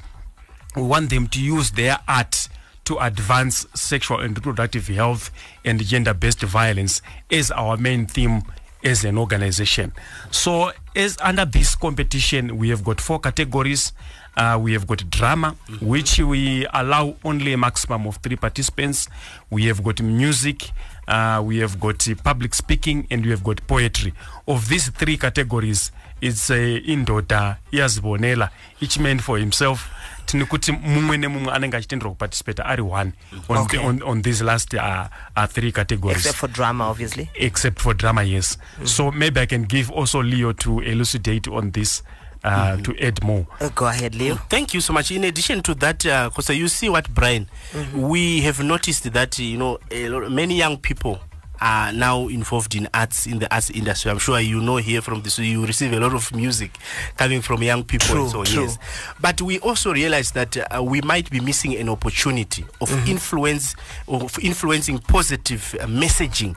we 0.76 0.84
want 0.84 1.10
them 1.10 1.28
to 1.28 1.42
use 1.42 1.72
their 1.72 2.00
art 2.08 2.48
to 2.88 2.98
advance 3.00 3.68
sexual 3.74 4.22
and 4.22 4.38
reproductive 4.38 4.88
health 4.88 5.30
and 5.66 5.84
gender 5.84 6.14
based 6.14 6.42
violence 6.42 7.02
is 7.30 7.52
our 7.52 7.76
main 7.76 8.06
theme 8.06 8.42
as 8.82 9.04
an 9.04 9.18
organization. 9.18 9.92
So, 10.32 10.72
as 10.96 11.18
under 11.20 11.44
this 11.44 11.76
competition, 11.76 12.58
we 12.58 12.70
have 12.70 12.86
got 12.86 13.02
four 13.02 13.20
categories. 13.20 13.92
Uh, 14.38 14.58
we 14.62 14.72
have 14.72 14.88
got 14.88 15.10
drama, 15.10 15.58
which 15.82 16.20
we 16.20 16.66
allow 16.74 17.16
only 17.26 17.52
a 17.52 17.58
maximum 17.58 18.08
of 18.08 18.18
three 18.18 18.38
participants. 18.38 19.10
We 19.50 19.66
have 19.66 19.84
got 19.84 20.02
music, 20.02 20.72
uh, 21.10 21.42
we 21.44 21.58
have 21.58 21.82
got 21.82 22.08
uh, 22.08 22.16
public 22.24 22.54
speaking, 22.56 23.06
and 23.12 23.26
we 23.26 23.32
have 23.32 23.44
got 23.44 23.68
poetry. 23.68 24.14
Of 24.48 24.70
these 24.70 24.90
three 24.92 25.18
categories, 25.18 25.92
it's 26.22 26.50
uh, 26.50 26.54
indoda 26.54 27.58
iyazibonela 27.74 28.50
each 28.80 28.98
man 28.98 29.20
for 29.20 29.38
himself 29.38 29.90
tini 30.28 30.46
kuti 30.46 30.72
mumwe 30.72 31.18
nemumwe 31.18 31.54
anenge 31.54 31.78
achitendera 31.78 32.10
kuparticipata 32.12 32.66
ari 32.66 32.82
one 32.82 33.12
on, 33.50 33.58
Okay. 33.58 33.80
on, 33.80 34.02
on 34.04 34.22
these 34.22 34.44
last 34.44 34.74
uh, 34.74 35.08
uh, 35.36 35.46
three 35.48 35.72
categories 35.72 36.18
Except 36.18 36.38
for 36.38 36.50
drama, 36.50 36.90
obviously. 36.90 37.30
except 37.36 37.80
for 37.82 37.94
drama 37.96 38.24
yes 38.24 38.58
so 38.84 39.12
maybe 39.12 39.40
i 39.40 39.46
can 39.46 39.64
give 39.66 39.90
also 39.92 40.22
leo 40.24 40.54
to 40.54 40.80
elucidate 40.82 41.48
on 41.50 41.72
this 41.72 42.04
uh, 42.44 42.78
to 42.84 42.94
add 43.02 43.24
more 43.24 43.46
Uh, 43.62 43.70
go 43.76 43.88
ahead, 43.88 44.14
Leo. 44.16 44.36
Thank 44.50 44.74
you 44.74 44.82
so 44.82 44.94
much. 44.94 45.12
In 45.12 45.24
addition 45.24 45.62
to 45.64 45.74
that, 45.76 46.04
because 46.04 46.50
you 46.56 46.68
see 46.68 46.88
what 46.90 47.10
Brian, 47.14 47.48
we 47.96 48.42
have 48.42 48.64
noticed 48.64 49.12
that 49.14 49.40
you 49.40 49.58
know 49.58 49.80
a 49.92 50.08
lot, 50.10 50.32
many 50.32 50.56
young 50.56 50.78
people 50.78 51.20
are 51.62 51.92
now 51.94 52.28
involved 52.28 52.76
in 52.76 52.88
arts 52.94 53.26
in 53.28 53.40
the 53.40 53.54
arts 53.54 53.70
industry. 53.70 54.12
I'm 54.12 54.20
sure 54.20 54.40
you 54.40 54.62
know 54.62 54.78
here 54.78 55.02
from 55.02 55.22
this 55.22 55.40
you 55.40 55.66
receive 55.66 55.94
a 55.94 56.00
lot 56.00 56.14
of 56.14 56.34
music 56.36 56.72
coming 57.18 57.42
from 57.42 57.64
young 57.64 57.84
people. 57.84 58.08
True, 58.08 58.30
so 58.30 58.44
true. 58.44 58.64
yes, 58.64 58.78
but 59.20 59.42
we 59.42 59.60
also 59.60 59.94
realize 59.94 60.32
that 60.32 60.58
uh, 60.58 60.84
we 60.84 61.02
might 61.02 61.30
be 61.30 61.40
missing 61.40 61.76
an 61.76 61.90
opportunity 61.90 62.66
of 62.82 62.92
influence 63.08 63.76
of 64.08 64.38
influencing 64.40 65.00
positive 65.00 65.76
uh, 65.80 65.86
messaging 65.86 66.56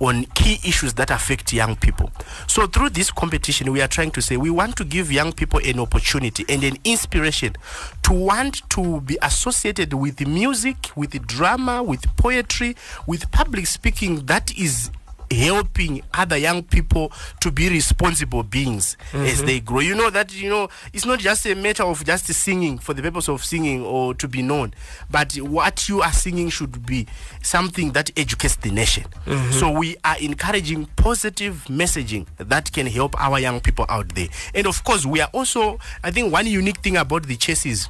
on 0.00 0.24
key 0.34 0.58
issues 0.64 0.94
that 0.94 1.10
affect 1.10 1.52
young 1.52 1.76
people. 1.76 2.10
So 2.46 2.66
through 2.66 2.90
this 2.90 3.10
competition, 3.10 3.70
we 3.70 3.80
are 3.80 3.88
trying 3.88 4.10
to 4.12 4.22
say 4.22 4.36
we 4.36 4.50
want 4.50 4.76
to 4.76 4.84
give 4.84 5.12
young 5.12 5.32
people 5.32 5.60
an 5.64 5.78
opportunity 5.78 6.44
and 6.48 6.64
an 6.64 6.76
inspiration 6.84 7.54
to 8.02 8.12
want 8.12 8.68
to 8.70 9.00
be 9.02 9.16
associated 9.22 9.94
with 9.94 10.26
music, 10.26 10.90
with 10.96 11.24
drama, 11.26 11.82
with 11.82 12.04
poetry, 12.16 12.76
with 13.06 13.30
public 13.30 13.66
speaking 13.66 14.26
that 14.26 14.41
is 14.58 14.90
helping 15.30 16.02
other 16.12 16.36
young 16.36 16.62
people 16.62 17.10
to 17.40 17.50
be 17.50 17.68
responsible 17.68 18.42
beings 18.42 18.96
as 19.14 19.40
mhm. 19.40 19.46
they 19.46 19.60
grow. 19.60 19.80
You 19.80 19.94
know 19.94 20.10
that 20.10 20.34
you 20.34 20.50
know 20.50 20.68
it's 20.92 21.06
not 21.06 21.18
just 21.20 21.46
a 21.46 21.54
matter 21.54 21.84
of 21.84 22.04
just 22.04 22.26
singing 22.26 22.78
for 22.78 22.92
the 22.94 23.02
purpose 23.02 23.28
of 23.28 23.44
singing 23.44 23.82
or 23.82 24.14
to 24.14 24.28
be 24.28 24.42
known, 24.42 24.74
but 25.10 25.34
what 25.36 25.88
you 25.88 26.02
are 26.02 26.12
singing 26.12 26.50
should 26.50 26.84
be 26.84 27.06
something 27.42 27.92
that 27.92 28.10
educates 28.18 28.56
the 28.56 28.70
nation. 28.70 29.04
Mhm. 29.26 29.52
So 29.52 29.70
we 29.70 29.96
are 30.04 30.18
encouraging 30.18 30.86
positive 30.96 31.64
messaging 31.68 32.26
that 32.36 32.72
can 32.72 32.86
help 32.86 33.18
our 33.18 33.38
young 33.40 33.60
people 33.60 33.86
out 33.88 34.14
there. 34.14 34.28
And 34.54 34.66
of 34.66 34.84
course, 34.84 35.06
we 35.06 35.20
are 35.20 35.30
also 35.32 35.78
I 36.04 36.10
think 36.10 36.32
one 36.32 36.46
unique 36.46 36.78
thing 36.80 36.96
about 36.96 37.24
the 37.26 37.36
chess 37.36 37.64
is 37.64 37.88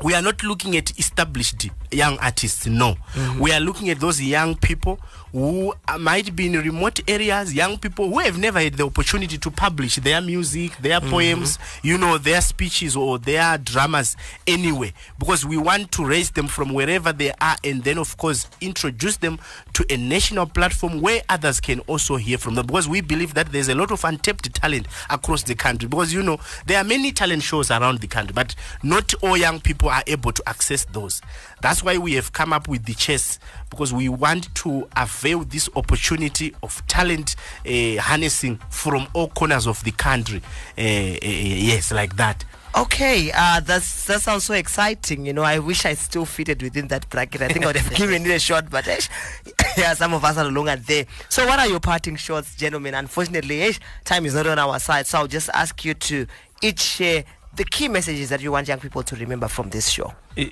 we 0.00 0.14
are 0.14 0.22
not 0.22 0.42
looking 0.44 0.76
at 0.76 0.96
established 0.98 1.68
young 1.90 2.16
artists 2.18 2.66
no 2.66 2.94
mhm. 3.14 3.40
we 3.40 3.50
are 3.52 3.58
looking 3.58 3.88
at 3.90 3.98
those 3.98 4.20
young 4.22 4.54
people 4.54 5.00
who 5.32 5.72
might 5.98 6.34
be 6.34 6.46
in 6.46 6.52
remote 6.54 7.00
areas 7.08 7.54
young 7.54 7.78
people 7.78 8.08
who 8.08 8.18
have 8.18 8.38
never 8.38 8.60
had 8.60 8.74
the 8.74 8.84
opportunity 8.84 9.38
to 9.38 9.50
publish 9.50 9.96
their 9.96 10.20
music 10.20 10.76
their 10.78 11.00
mhm. 11.00 11.10
poems 11.10 11.58
you 11.82 11.98
know 11.98 12.18
their 12.18 12.40
speeches 12.40 12.96
or 12.96 13.18
their 13.18 13.58
dramas 13.58 14.16
anyway 14.46 14.92
because 15.18 15.44
we 15.44 15.56
want 15.56 15.90
to 15.92 16.04
raise 16.04 16.30
them 16.32 16.46
from 16.46 16.72
wherever 16.72 17.12
they 17.12 17.32
are 17.40 17.56
and 17.64 17.84
then 17.84 17.98
of 17.98 18.16
course 18.16 18.48
introduce 18.60 19.16
them 19.18 19.38
to 19.72 19.84
a 19.90 19.96
national 19.96 20.46
platform 20.46 21.00
where 21.00 21.22
others 21.28 21.60
can 21.60 21.80
also 21.80 22.16
hear 22.16 22.38
from 22.38 22.54
them. 22.54 22.66
Because 22.66 22.88
we 22.88 23.00
believe 23.00 23.34
that 23.34 23.52
there's 23.52 23.68
a 23.68 23.74
lot 23.74 23.90
of 23.90 24.04
untapped 24.04 24.52
talent 24.54 24.86
across 25.10 25.42
the 25.44 25.54
country. 25.54 25.88
Because 25.88 26.12
you 26.12 26.22
know 26.22 26.38
there 26.66 26.78
are 26.78 26.84
many 26.84 27.12
talent 27.12 27.42
shows 27.42 27.70
around 27.70 28.00
the 28.00 28.06
country 28.06 28.32
but 28.34 28.54
not 28.82 29.14
all 29.22 29.36
young 29.36 29.60
people 29.60 29.88
are 29.88 30.02
able 30.06 30.32
to 30.32 30.42
access 30.48 30.84
those. 30.86 31.20
That's 31.60 31.82
why 31.82 31.98
we 31.98 32.14
have 32.14 32.32
come 32.32 32.52
up 32.52 32.68
with 32.68 32.84
the 32.84 32.94
chess 32.94 33.38
because 33.70 33.92
we 33.92 34.08
want 34.08 34.52
to 34.56 34.88
avail 35.18 35.44
this 35.44 35.68
opportunity 35.76 36.54
of 36.62 36.86
talent 36.86 37.36
uh, 37.66 38.00
harnessing 38.00 38.58
from 38.70 39.06
all 39.12 39.28
corners 39.28 39.66
of 39.66 39.82
the 39.84 39.90
country 39.92 40.40
uh, 40.78 40.82
yes 40.82 41.92
like 41.92 42.16
that 42.16 42.44
Okay, 42.76 43.32
uh, 43.34 43.60
that's 43.60 44.04
that 44.06 44.20
sounds 44.20 44.44
so 44.44 44.54
exciting. 44.54 45.24
You 45.26 45.32
know, 45.32 45.42
I 45.42 45.58
wish 45.58 45.84
I 45.86 45.94
still 45.94 46.26
fitted 46.26 46.62
within 46.62 46.86
that 46.88 47.08
bracket. 47.08 47.40
I 47.40 47.48
think 47.48 47.64
I 47.64 47.68
would 47.68 47.76
have 47.76 47.92
given 47.96 48.24
it 48.24 48.30
a 48.30 48.38
shot, 48.38 48.70
but 48.70 48.86
eh, 48.86 49.00
yeah, 49.76 49.94
some 49.94 50.12
of 50.12 50.22
us 50.22 50.36
are 50.36 50.44
no 50.44 50.50
longer 50.50 50.76
there. 50.76 51.06
So, 51.28 51.46
what 51.46 51.58
are 51.58 51.66
your 51.66 51.80
parting 51.80 52.16
shots, 52.16 52.54
gentlemen? 52.54 52.94
Unfortunately, 52.94 53.62
eh, 53.62 53.72
time 54.04 54.26
is 54.26 54.34
not 54.34 54.46
on 54.46 54.58
our 54.58 54.78
side, 54.78 55.06
so 55.06 55.18
I'll 55.18 55.26
just 55.26 55.48
ask 55.54 55.82
you 55.84 55.94
to 55.94 56.26
each 56.62 56.80
share 56.80 57.24
the 57.58 57.64
key 57.64 57.88
messages 57.88 58.30
that 58.30 58.40
you 58.40 58.52
want 58.52 58.66
young 58.68 58.78
people 58.78 59.02
to 59.02 59.16
remember 59.16 59.48
from 59.48 59.68
this 59.70 59.88
show. 59.90 60.14
Uh, 60.36 60.44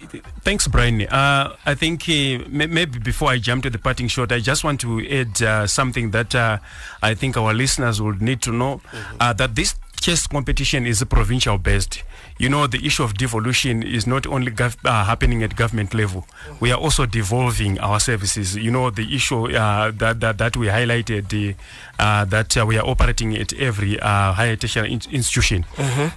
Thanks, 0.43 0.69
Brian. 0.69 1.03
Uh, 1.03 1.57
I 1.65 1.75
think 1.75 2.03
uh, 2.09 2.45
maybe 2.49 2.99
before 2.99 3.31
I 3.31 3.39
jump 3.39 3.63
to 3.63 3.71
the 3.71 3.79
parting 3.79 4.09
shot, 4.09 4.33
I 4.33 4.41
just 4.41 4.65
want 4.65 4.81
to 4.81 5.07
add 5.09 5.43
uh, 5.43 5.67
something 5.67 6.11
that 6.11 6.35
uh, 6.35 6.59
I 7.03 7.15
think 7.15 7.37
our 7.37 7.55
listeners 7.55 8.03
would 8.03 8.21
need 8.21 8.43
to 8.43 8.53
know 8.53 8.83
uh, 9.21 9.33
that 9.35 9.55
this 9.55 9.77
chess 10.01 10.27
competition 10.27 10.85
is 10.85 11.03
provincial 11.05 11.59
based. 11.59 12.03
You 12.39 12.49
know, 12.51 12.67
the 12.67 12.85
issue 12.85 13.03
of 13.03 13.15
devolution 13.15 13.83
is 13.83 14.07
not 14.07 14.27
only 14.27 14.53
gov- 14.53 14.77
uh, 14.85 15.05
happening 15.05 15.43
at 15.43 15.57
government 15.57 15.95
level. 15.95 16.27
We 16.61 16.71
are 16.71 16.79
also 16.79 17.07
devolving 17.07 17.79
our 17.81 17.99
services. 17.99 18.55
You 18.57 18.71
know, 18.71 18.91
the 18.91 19.15
issue 19.15 19.47
uh, 19.57 19.91
that, 19.97 20.21
that 20.21 20.37
that 20.39 20.57
we 20.57 20.67
highlighted 20.67 21.57
uh, 21.99 22.25
that 22.27 22.57
uh, 22.57 22.67
we 22.67 22.77
are 22.79 22.87
operating 22.87 23.37
at 23.37 23.53
every 23.55 23.99
uh, 24.01 24.33
higher 24.35 24.57
tertiary 24.57 24.93
in- 24.93 25.01
institution. 25.11 25.65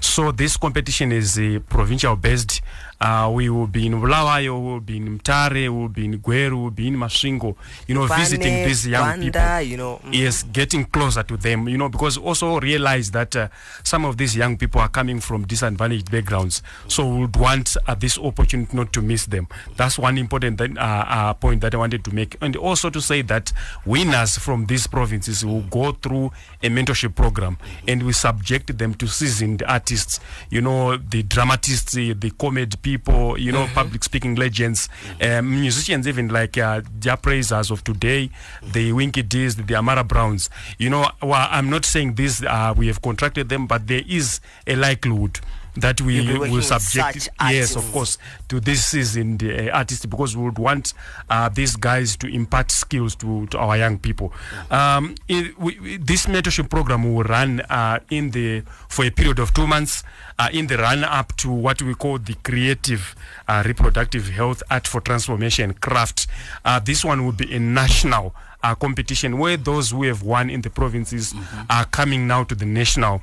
So 0.01 0.31
this 0.31 0.57
competition 0.57 1.11
is 1.11 1.37
uh, 1.37 1.59
provincial 1.69 2.15
based. 2.17 2.61
Uh, 3.01 3.31
we 3.33 3.49
will 3.49 3.67
be 3.67 3.85
in 3.85 3.93
Bulawayo, 3.93 4.59
we 4.59 4.71
will 4.73 4.79
be 4.81 4.97
in 4.97 5.17
Mutare, 5.17 5.53
we 5.53 5.69
will 5.69 5.87
be 5.87 6.03
in 6.03 6.19
Gweru, 6.19 6.51
we 6.51 6.55
will 6.63 6.71
be 6.71 6.87
in 6.89 6.95
Masvingo, 6.97 7.55
you 7.87 7.95
know, 7.95 8.05
visiting 8.07 8.65
these 8.65 8.85
young 8.85 9.19
Rwanda, 9.19 9.21
people. 9.21 9.61
you 9.71 9.77
know, 9.77 10.01
mm. 10.03 10.13
Yes, 10.13 10.43
getting 10.43 10.83
closer 10.83 11.23
to 11.23 11.37
them, 11.37 11.69
you 11.69 11.77
know, 11.77 11.87
because 11.87 12.17
also 12.17 12.59
realize 12.59 13.11
that 13.11 13.33
uh, 13.37 13.47
some 13.83 14.03
of 14.03 14.17
these 14.17 14.35
young 14.35 14.57
people 14.57 14.81
are 14.81 14.89
coming 14.89 15.21
from 15.21 15.47
disadvantaged 15.47 16.11
backgrounds. 16.11 16.61
So 16.89 17.07
we 17.07 17.21
would 17.21 17.37
want 17.37 17.77
uh, 17.87 17.95
this 17.95 18.17
opportunity 18.17 18.75
not 18.75 18.91
to 18.91 19.01
miss 19.01 19.27
them. 19.27 19.47
That's 19.77 19.97
one 19.97 20.17
important 20.17 20.57
that, 20.57 20.77
uh, 20.77 20.81
uh, 21.07 21.33
point 21.35 21.61
that 21.61 21.73
I 21.73 21.77
wanted 21.77 22.03
to 22.03 22.13
make. 22.13 22.35
And 22.41 22.57
also 22.57 22.89
to 22.89 22.99
say 22.99 23.21
that 23.21 23.53
winners 23.85 24.37
from 24.37 24.65
these 24.65 24.87
provinces 24.87 25.45
will 25.45 25.61
go 25.61 25.93
through 25.93 26.33
a 26.61 26.67
mentorship 26.67 27.15
program 27.15 27.57
and 27.87 28.03
we 28.03 28.11
subject 28.11 28.77
them 28.77 28.93
to 28.95 29.07
seasoned 29.07 29.63
artists, 29.63 30.19
you 30.49 30.59
know, 30.59 30.97
the 30.97 31.23
dramatists, 31.23 31.93
the, 31.93 32.11
the 32.11 32.31
comedy 32.31 32.75
people, 32.75 32.88
you 32.97 33.51
know, 33.51 33.67
public 33.73 34.03
speaking 34.03 34.35
legends, 34.35 34.89
um, 35.21 35.59
musicians, 35.59 36.07
even 36.07 36.29
like 36.29 36.57
uh, 36.57 36.81
their 36.99 37.17
praisers 37.17 37.71
of 37.71 37.83
today, 37.83 38.29
the 38.73 38.93
Winky 38.93 39.21
D's, 39.21 39.55
the 39.55 39.63
Ammara 39.63 40.07
Browns. 40.07 40.49
You 40.77 40.89
know, 40.89 41.07
well, 41.21 41.47
I'm 41.51 41.69
not 41.69 41.85
saying 41.85 42.15
this, 42.15 42.43
uh, 42.43 42.73
we 42.75 42.87
have 42.87 43.01
contracted 43.01 43.49
them, 43.49 43.67
but 43.67 43.87
there 43.87 44.03
is 44.07 44.39
a 44.65 44.75
likelihood 44.75 45.39
that 45.75 46.01
we 46.01 46.15
You'll 46.15 46.33
be 46.33 46.39
working 46.39 46.55
will 46.55 46.61
subject 46.61 47.29
yes 47.41 47.75
of 47.75 47.91
course 47.91 48.17
to 48.47 48.59
this 48.59 48.85
seasoned 48.85 49.43
uh, 49.43 49.69
artists 49.71 50.05
because 50.05 50.35
we 50.35 50.43
would 50.43 50.57
want 50.59 50.93
uh, 51.29 51.49
these 51.49 51.75
guys 51.75 52.15
to 52.17 52.27
impart 52.27 52.71
skills 52.71 53.15
to, 53.15 53.47
to 53.47 53.57
our 53.57 53.77
young 53.77 53.97
people. 53.99 54.33
Um, 54.71 55.15
we, 55.27 55.97
this 55.97 56.25
mentorship 56.25 56.69
program 56.69 57.13
will 57.13 57.23
run 57.23 57.61
uh, 57.61 57.99
in 58.09 58.31
the 58.31 58.61
for 58.87 59.05
a 59.05 59.11
period 59.11 59.39
of 59.39 59.53
two 59.53 59.67
months 59.67 60.03
uh, 60.39 60.49
in 60.51 60.67
the 60.67 60.77
run 60.77 61.03
up 61.03 61.35
to 61.37 61.49
what 61.51 61.81
we 61.81 61.93
call 61.93 62.17
the 62.17 62.35
creative 62.43 63.15
uh, 63.47 63.63
reproductive 63.65 64.29
health 64.29 64.63
art 64.69 64.87
for 64.87 65.01
transformation 65.01 65.73
craft. 65.73 66.27
Uh, 66.65 66.79
this 66.79 67.03
one 67.05 67.25
will 67.25 67.31
be 67.31 67.53
a 67.53 67.59
national 67.59 68.33
uh, 68.63 68.75
competition 68.75 69.37
where 69.37 69.57
those 69.57 69.91
who 69.91 70.03
have 70.03 70.23
won 70.23 70.49
in 70.49 70.61
the 70.61 70.69
provinces 70.69 71.33
are 71.69 71.85
coming 71.85 72.27
now 72.27 72.43
to 72.43 72.55
the 72.55 72.65
national 72.65 73.21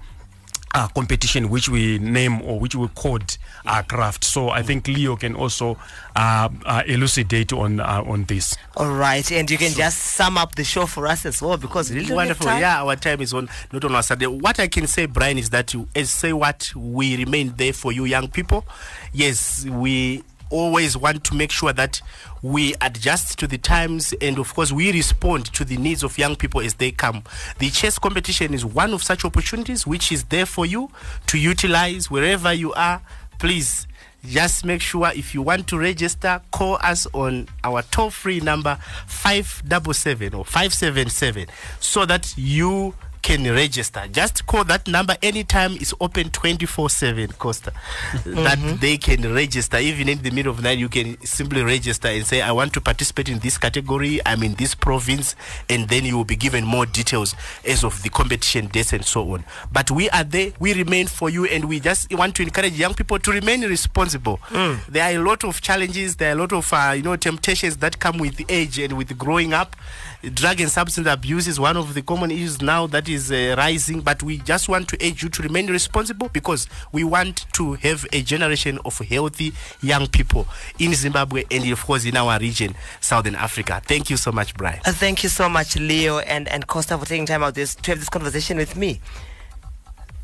uh, 0.75 0.89
competition 0.89 1.49
which 1.49 1.69
we 1.69 1.99
name 1.99 2.43
or 2.43 2.59
which 2.61 2.75
we 2.75 2.89
code 2.89 3.37
our 3.65 3.83
craft. 3.83 4.25
So 4.25 4.51
I 4.51 4.63
think 4.63 4.87
Leo 4.89 5.17
can 5.17 5.35
also 5.35 5.79
uh, 6.15 6.49
uh, 6.65 6.83
elucidate 6.87 7.53
on 7.53 7.81
uh, 7.81 8.03
on 8.07 8.25
this. 8.25 8.57
All 8.77 8.93
right, 8.93 9.31
and 9.33 9.51
you 9.51 9.59
can 9.59 9.73
just 9.73 9.99
sum 9.99 10.37
up 10.37 10.55
the 10.55 10.65
show 10.65 10.87
for 10.87 11.07
us 11.07 11.25
as 11.27 11.41
well 11.41 11.57
because 11.57 11.91
we 11.91 12.01
really 12.01 12.15
Wonderful. 12.15 12.47
time. 12.47 12.61
Yeah, 12.61 12.83
our 12.83 12.97
time 12.97 13.21
is 13.21 13.33
on 13.33 13.49
not 13.73 13.85
on 13.85 13.95
our 13.95 14.03
side. 14.03 14.23
What 14.27 14.61
I 14.61 14.69
can 14.69 14.87
say, 14.87 15.07
Brian, 15.07 15.39
is 15.39 15.51
that 15.51 15.73
you 15.75 15.89
as 15.95 16.11
say 16.11 16.33
what 16.33 16.73
we 16.75 17.17
remain 17.17 17.55
there 17.57 17.73
for 17.73 17.93
you 17.93 18.05
young 18.05 18.29
people. 18.29 18.65
Yes, 19.13 19.65
we 19.65 20.25
always 20.51 20.97
want 20.97 21.25
to 21.25 21.35
make 21.35 21.51
sure 21.51 21.73
that 21.73 22.01
we 22.43 22.75
adjust 22.81 23.39
to 23.39 23.47
the 23.47 23.59
times 23.59 24.15
and 24.21 24.39
of 24.39 24.55
course 24.55 24.73
we 24.73 24.93
respond 24.93 25.47
to 25.47 25.65
the 25.65 25.77
needs 25.77 26.03
of 26.03 26.17
young 26.19 26.37
people 26.37 26.61
as 26.61 26.75
they 26.75 26.91
come. 26.91 27.23
The 27.59 27.71
chess 27.71 27.99
competition 27.99 28.55
is 28.55 28.65
one 28.65 28.93
of 28.93 29.03
such 29.03 29.25
opportunities 29.25 29.87
which 29.87 30.13
is 30.13 30.25
there 30.25 30.47
for 30.47 30.67
you 30.67 30.91
to 31.29 31.39
utilize 31.39 32.11
wherever 32.11 32.53
you 32.53 32.73
are. 32.75 33.03
Please 33.39 33.87
just 34.25 34.65
make 34.65 34.81
sure 34.81 35.11
if 35.15 35.35
you 35.35 35.43
want 35.43 35.69
to 35.69 35.79
register, 35.79 36.41
call 36.51 36.79
us 36.83 37.07
on 37.13 37.49
our 37.63 37.83
toll 37.83 38.11
free 38.11 38.41
number 38.41 38.77
577 39.07 40.35
or 40.35 40.45
577 40.45 41.47
so 41.81 42.05
that 42.07 42.35
you 42.37 42.95
can 43.27 43.43
register. 43.43 44.05
Just 44.13 44.47
call 44.47 44.63
that 44.63 44.87
number 44.87 45.17
anytime. 45.21 45.73
It's 45.73 45.93
open 46.01 46.31
24 46.31 46.89
7, 46.91 47.33
Costa. 47.33 47.73
That 48.25 48.79
they 48.81 48.97
can 48.99 49.35
register. 49.35 49.79
Even 49.79 50.09
in 50.09 50.23
the 50.23 50.31
middle 50.31 50.53
of 50.53 50.59
the 50.59 50.63
night, 50.63 50.79
you 50.79 50.89
can 50.89 51.21
simply 51.27 51.65
register 51.65 52.07
and 52.07 52.25
say, 52.25 52.41
I 52.41 52.53
want 52.53 52.73
to 52.75 52.81
participate 52.81 53.29
in 53.29 53.41
this 53.41 53.59
category, 53.59 54.21
I'm 54.25 54.45
in 54.45 54.55
this 54.55 54.77
province, 54.77 55.35
and 55.69 55.89
then 55.89 56.05
you 56.05 56.17
will 56.17 56.25
be 56.25 56.37
given 56.37 56.65
more 56.65 56.87
details 56.87 57.35
as 57.65 57.83
of 57.83 58.01
the 58.05 58.11
competition 58.11 58.69
dates 58.69 58.93
and 58.93 59.05
so 59.05 59.33
on. 59.33 59.45
But 59.73 59.91
we 59.91 60.09
are 60.11 60.23
there, 60.23 60.53
we 60.61 60.75
remain 60.75 61.09
for 61.09 61.29
you, 61.29 61.47
and 61.47 61.65
we 61.65 61.81
just 61.81 62.13
want 62.15 62.37
to 62.37 62.45
encourage 62.45 62.75
young 62.75 62.95
people 62.95 63.19
to 63.19 63.33
remain 63.33 63.63
responsible. 63.63 64.39
There 64.89 65.03
are 65.03 65.21
a 65.21 65.25
lot 65.25 65.43
of 65.43 65.61
challenges, 65.61 66.15
there 66.15 66.29
are 66.31 66.39
a 66.39 66.41
lot 66.41 66.53
of 66.53 66.73
uh, 66.73 66.93
you 66.97 67.03
know 67.03 67.17
temptations 67.17 67.79
that 67.79 67.99
come 67.99 68.19
with 68.19 68.41
age 68.49 68.79
and 68.79 68.97
with 68.97 69.19
growing 69.19 69.53
up. 69.53 69.75
Drug 70.23 70.61
and 70.61 70.71
substance 70.71 71.07
abuse 71.07 71.47
is 71.47 71.61
one 71.61 71.77
of 71.77 71.95
the 71.95 72.03
common 72.03 72.31
issues 72.31 72.63
now 72.63 72.87
that 72.89 73.09
is 73.09 73.31
uh, 73.31 73.55
rising, 73.59 74.01
but 74.01 74.23
we 74.23 74.39
just 74.39 74.69
want 74.69 74.89
to 74.89 74.97
urge 75.07 75.23
you 75.23 75.29
to 75.29 75.43
remain 75.43 75.67
responsible 75.69 76.29
because 76.31 76.69
we 76.91 77.05
want 77.05 77.47
to 77.53 77.75
have 77.75 78.07
a 78.13 78.23
generation 78.23 78.79
of 78.85 78.99
healthy 78.99 79.53
young 79.83 80.07
people 80.09 80.49
in 80.79 80.95
Zimbabwe 80.95 81.45
and, 81.51 81.71
of 81.71 81.85
course, 81.85 82.07
in 82.07 82.17
our 82.17 82.39
region, 82.39 82.75
Southern 83.01 83.35
Africa. 83.35 83.81
Thank 83.85 84.11
you 84.11 84.17
so 84.17 84.33
much, 84.33 84.55
Brian. 84.55 84.81
Uh, 84.87 84.93
thank 84.93 85.23
you 85.23 85.29
so 85.29 85.49
much, 85.49 85.77
Leo 85.77 86.19
and, 86.21 86.49
and 86.49 86.67
Costa, 86.67 86.97
for 86.97 87.05
taking 87.05 87.27
time 87.27 87.43
out 87.43 87.55
this 87.55 87.75
to 87.75 87.91
have 87.91 87.99
this 87.99 88.09
conversation 88.09 88.57
with 88.57 88.75
me. 88.75 89.01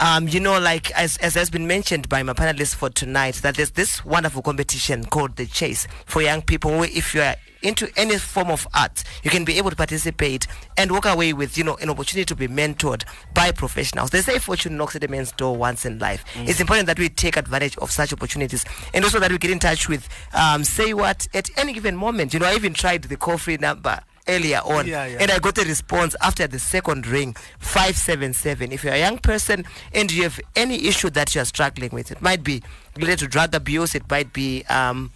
Um, 0.01 0.27
you 0.27 0.41
know, 0.41 0.59
like 0.59 0.91
as, 0.93 1.17
as 1.19 1.35
has 1.35 1.49
been 1.49 1.69
mentioned 1.69 2.09
by 2.09 2.25
my 2.25 2.33
panelists 2.33 2.75
for 2.75 2.91
tonight, 2.91 3.37
that 3.37 3.57
there's 3.57 3.71
this 3.71 4.05
wonderful 4.05 4.43
competition 4.43 5.05
called 5.05 5.37
the 5.37 5.47
Chase 5.47 5.87
for 6.07 6.23
young 6.23 6.43
people. 6.43 6.83
If 6.83 7.15
you 7.15 7.21
are 7.21 7.37
into 7.63 7.89
any 7.97 8.19
form 8.19 8.51
of 8.51 8.67
art, 8.75 9.05
you 9.23 9.31
can 9.31 9.45
be 9.45 9.57
able 9.59 9.71
to 9.71 9.77
participate 9.77 10.47
and 10.77 10.91
walk 10.91 11.07
away 11.07 11.33
with, 11.33 11.57
you 11.57 11.65
know, 11.65 11.77
an 11.77 11.91
opportunity 11.91 12.25
to 12.27 12.35
be 12.37 12.49
mentored 12.49 13.05
by 13.35 13.53
professionals. 13.53 14.11
They 14.11 14.21
say 14.21 14.39
fortune 14.39 14.77
knocks 14.77 14.97
at 14.97 15.05
a 15.05 15.09
man's 15.09 15.33
door 15.33 15.57
once 15.57 15.85
in 15.87 15.99
life. 15.99 16.25
It's 16.37 16.61
important 16.61 16.87
that 16.87 16.99
we 16.99 17.09
take 17.09 17.37
advantage 17.37 17.77
of 17.79 17.91
such 17.91 18.13
opportunities 18.13 18.65
and 18.93 19.05
also 19.05 19.21
that 19.21 19.31
we 19.31 19.39
get 19.39 19.51
in 19.51 19.59
touch 19.59 19.89
with, 19.89 20.09
um, 20.35 20.65
say 20.65 20.95
what, 20.95 21.27
at 21.35 21.49
any 21.59 21.73
given 21.73 21.97
moment. 21.97 22.35
You 22.35 22.41
know, 22.41 22.47
I 22.47 22.55
even 22.55 22.75
tried 22.75 23.03
the 23.05 23.17
call 23.17 23.39
free 23.39 23.57
number 23.57 24.01
earlier 24.29 24.59
on 24.59 24.87
Yeah, 24.87 25.05
yeah. 25.07 25.19
and 25.21 25.31
I 25.33 25.41
got 25.41 25.59
a 25.59 25.65
response 25.65 26.15
after 26.21 26.47
the 26.47 26.61
second 26.61 27.09
ring 27.09 27.35
577 27.59 28.71
if 28.71 28.85
you're 28.85 28.95
a 28.95 28.99
young 29.01 29.19
person 29.19 29.65
and 29.93 30.13
you 30.13 30.23
have 30.23 30.39
any 30.55 30.87
issue 30.87 31.11
that 31.11 31.35
you're 31.35 31.45
struggling 31.45 31.91
with 31.91 32.13
it 32.13 32.23
might 32.23 32.45
be 32.45 32.63
related 32.97 33.19
to 33.19 33.27
drug 33.27 33.53
abuse 33.53 33.97
it 33.97 34.09
might 34.09 34.33
be 34.33 34.63
um, 34.67 35.11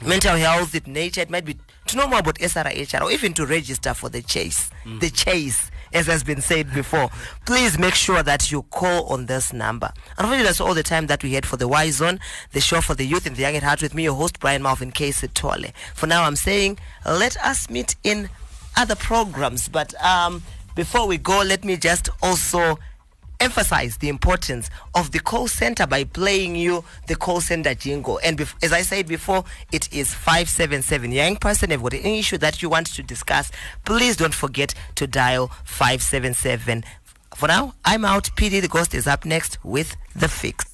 mental 0.00 0.36
health 0.36 0.76
it 0.76 0.86
nature 0.86 1.20
it 1.22 1.28
might 1.28 1.44
be 1.44 1.56
to 1.88 1.96
know 1.96 2.08
more 2.08 2.18
about 2.20 2.36
SRHR 2.38 3.02
or 3.02 3.10
even 3.10 3.34
to 3.34 3.46
register 3.46 3.94
for 3.94 4.08
the 4.08 4.22
chase 4.22 4.70
the 5.00 5.10
chase 5.10 5.70
as 5.92 6.06
has 6.06 6.22
been 6.24 6.40
said 6.40 6.72
before, 6.74 7.10
please 7.46 7.78
make 7.78 7.94
sure 7.94 8.22
that 8.22 8.50
you 8.50 8.62
call 8.64 9.06
on 9.06 9.26
this 9.26 9.52
number. 9.52 9.90
Unfortunately, 10.18 10.44
that's 10.44 10.60
all 10.60 10.74
the 10.74 10.82
time 10.82 11.06
that 11.06 11.22
we 11.22 11.32
had 11.32 11.46
for 11.46 11.56
the 11.56 11.68
Y 11.68 11.90
Zone, 11.90 12.20
the 12.52 12.60
show 12.60 12.80
for 12.80 12.94
the 12.94 13.04
youth 13.04 13.26
and 13.26 13.36
the 13.36 13.42
young 13.42 13.56
at 13.56 13.62
heart 13.62 13.82
with 13.82 13.94
me, 13.94 14.04
your 14.04 14.14
host, 14.14 14.40
Brian 14.40 14.62
Malvin 14.62 14.90
Casey 14.90 15.28
Tole. 15.28 15.66
For 15.94 16.06
now, 16.06 16.24
I'm 16.24 16.36
saying, 16.36 16.78
let 17.04 17.36
us 17.38 17.70
meet 17.70 17.96
in 18.04 18.28
other 18.76 18.94
programs. 18.96 19.68
But 19.68 19.94
um, 20.02 20.42
before 20.74 21.06
we 21.06 21.18
go, 21.18 21.42
let 21.42 21.64
me 21.64 21.76
just 21.76 22.08
also 22.22 22.78
emphasize 23.40 23.96
the 23.98 24.08
importance 24.08 24.70
of 24.94 25.12
the 25.12 25.18
call 25.20 25.48
center 25.48 25.86
by 25.86 26.04
playing 26.04 26.56
you 26.56 26.84
the 27.06 27.16
call 27.16 27.40
center 27.40 27.74
jingle. 27.74 28.20
And 28.24 28.38
bef- 28.38 28.54
as 28.62 28.72
I 28.72 28.82
said 28.82 29.06
before, 29.06 29.44
it 29.72 29.92
is 29.92 30.14
577. 30.14 31.12
Young 31.12 31.36
person, 31.36 31.70
if 31.70 31.80
you've 31.80 31.90
got 31.90 31.94
any 31.94 32.18
issue 32.18 32.38
that 32.38 32.62
you 32.62 32.68
want 32.68 32.86
to 32.88 33.02
discuss, 33.02 33.50
please 33.84 34.16
don't 34.16 34.34
forget 34.34 34.74
to 34.96 35.06
dial 35.06 35.48
577. 35.64 36.84
For 37.34 37.48
now, 37.48 37.74
I'm 37.84 38.04
out. 38.04 38.30
PD 38.36 38.62
the 38.62 38.68
Ghost 38.68 38.94
is 38.94 39.06
up 39.06 39.24
next 39.24 39.58
with 39.64 39.96
The 40.14 40.28
Fix. 40.28 40.64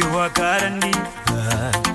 You 0.00 0.06
are 0.16 0.30
guaranteed. 0.30 1.89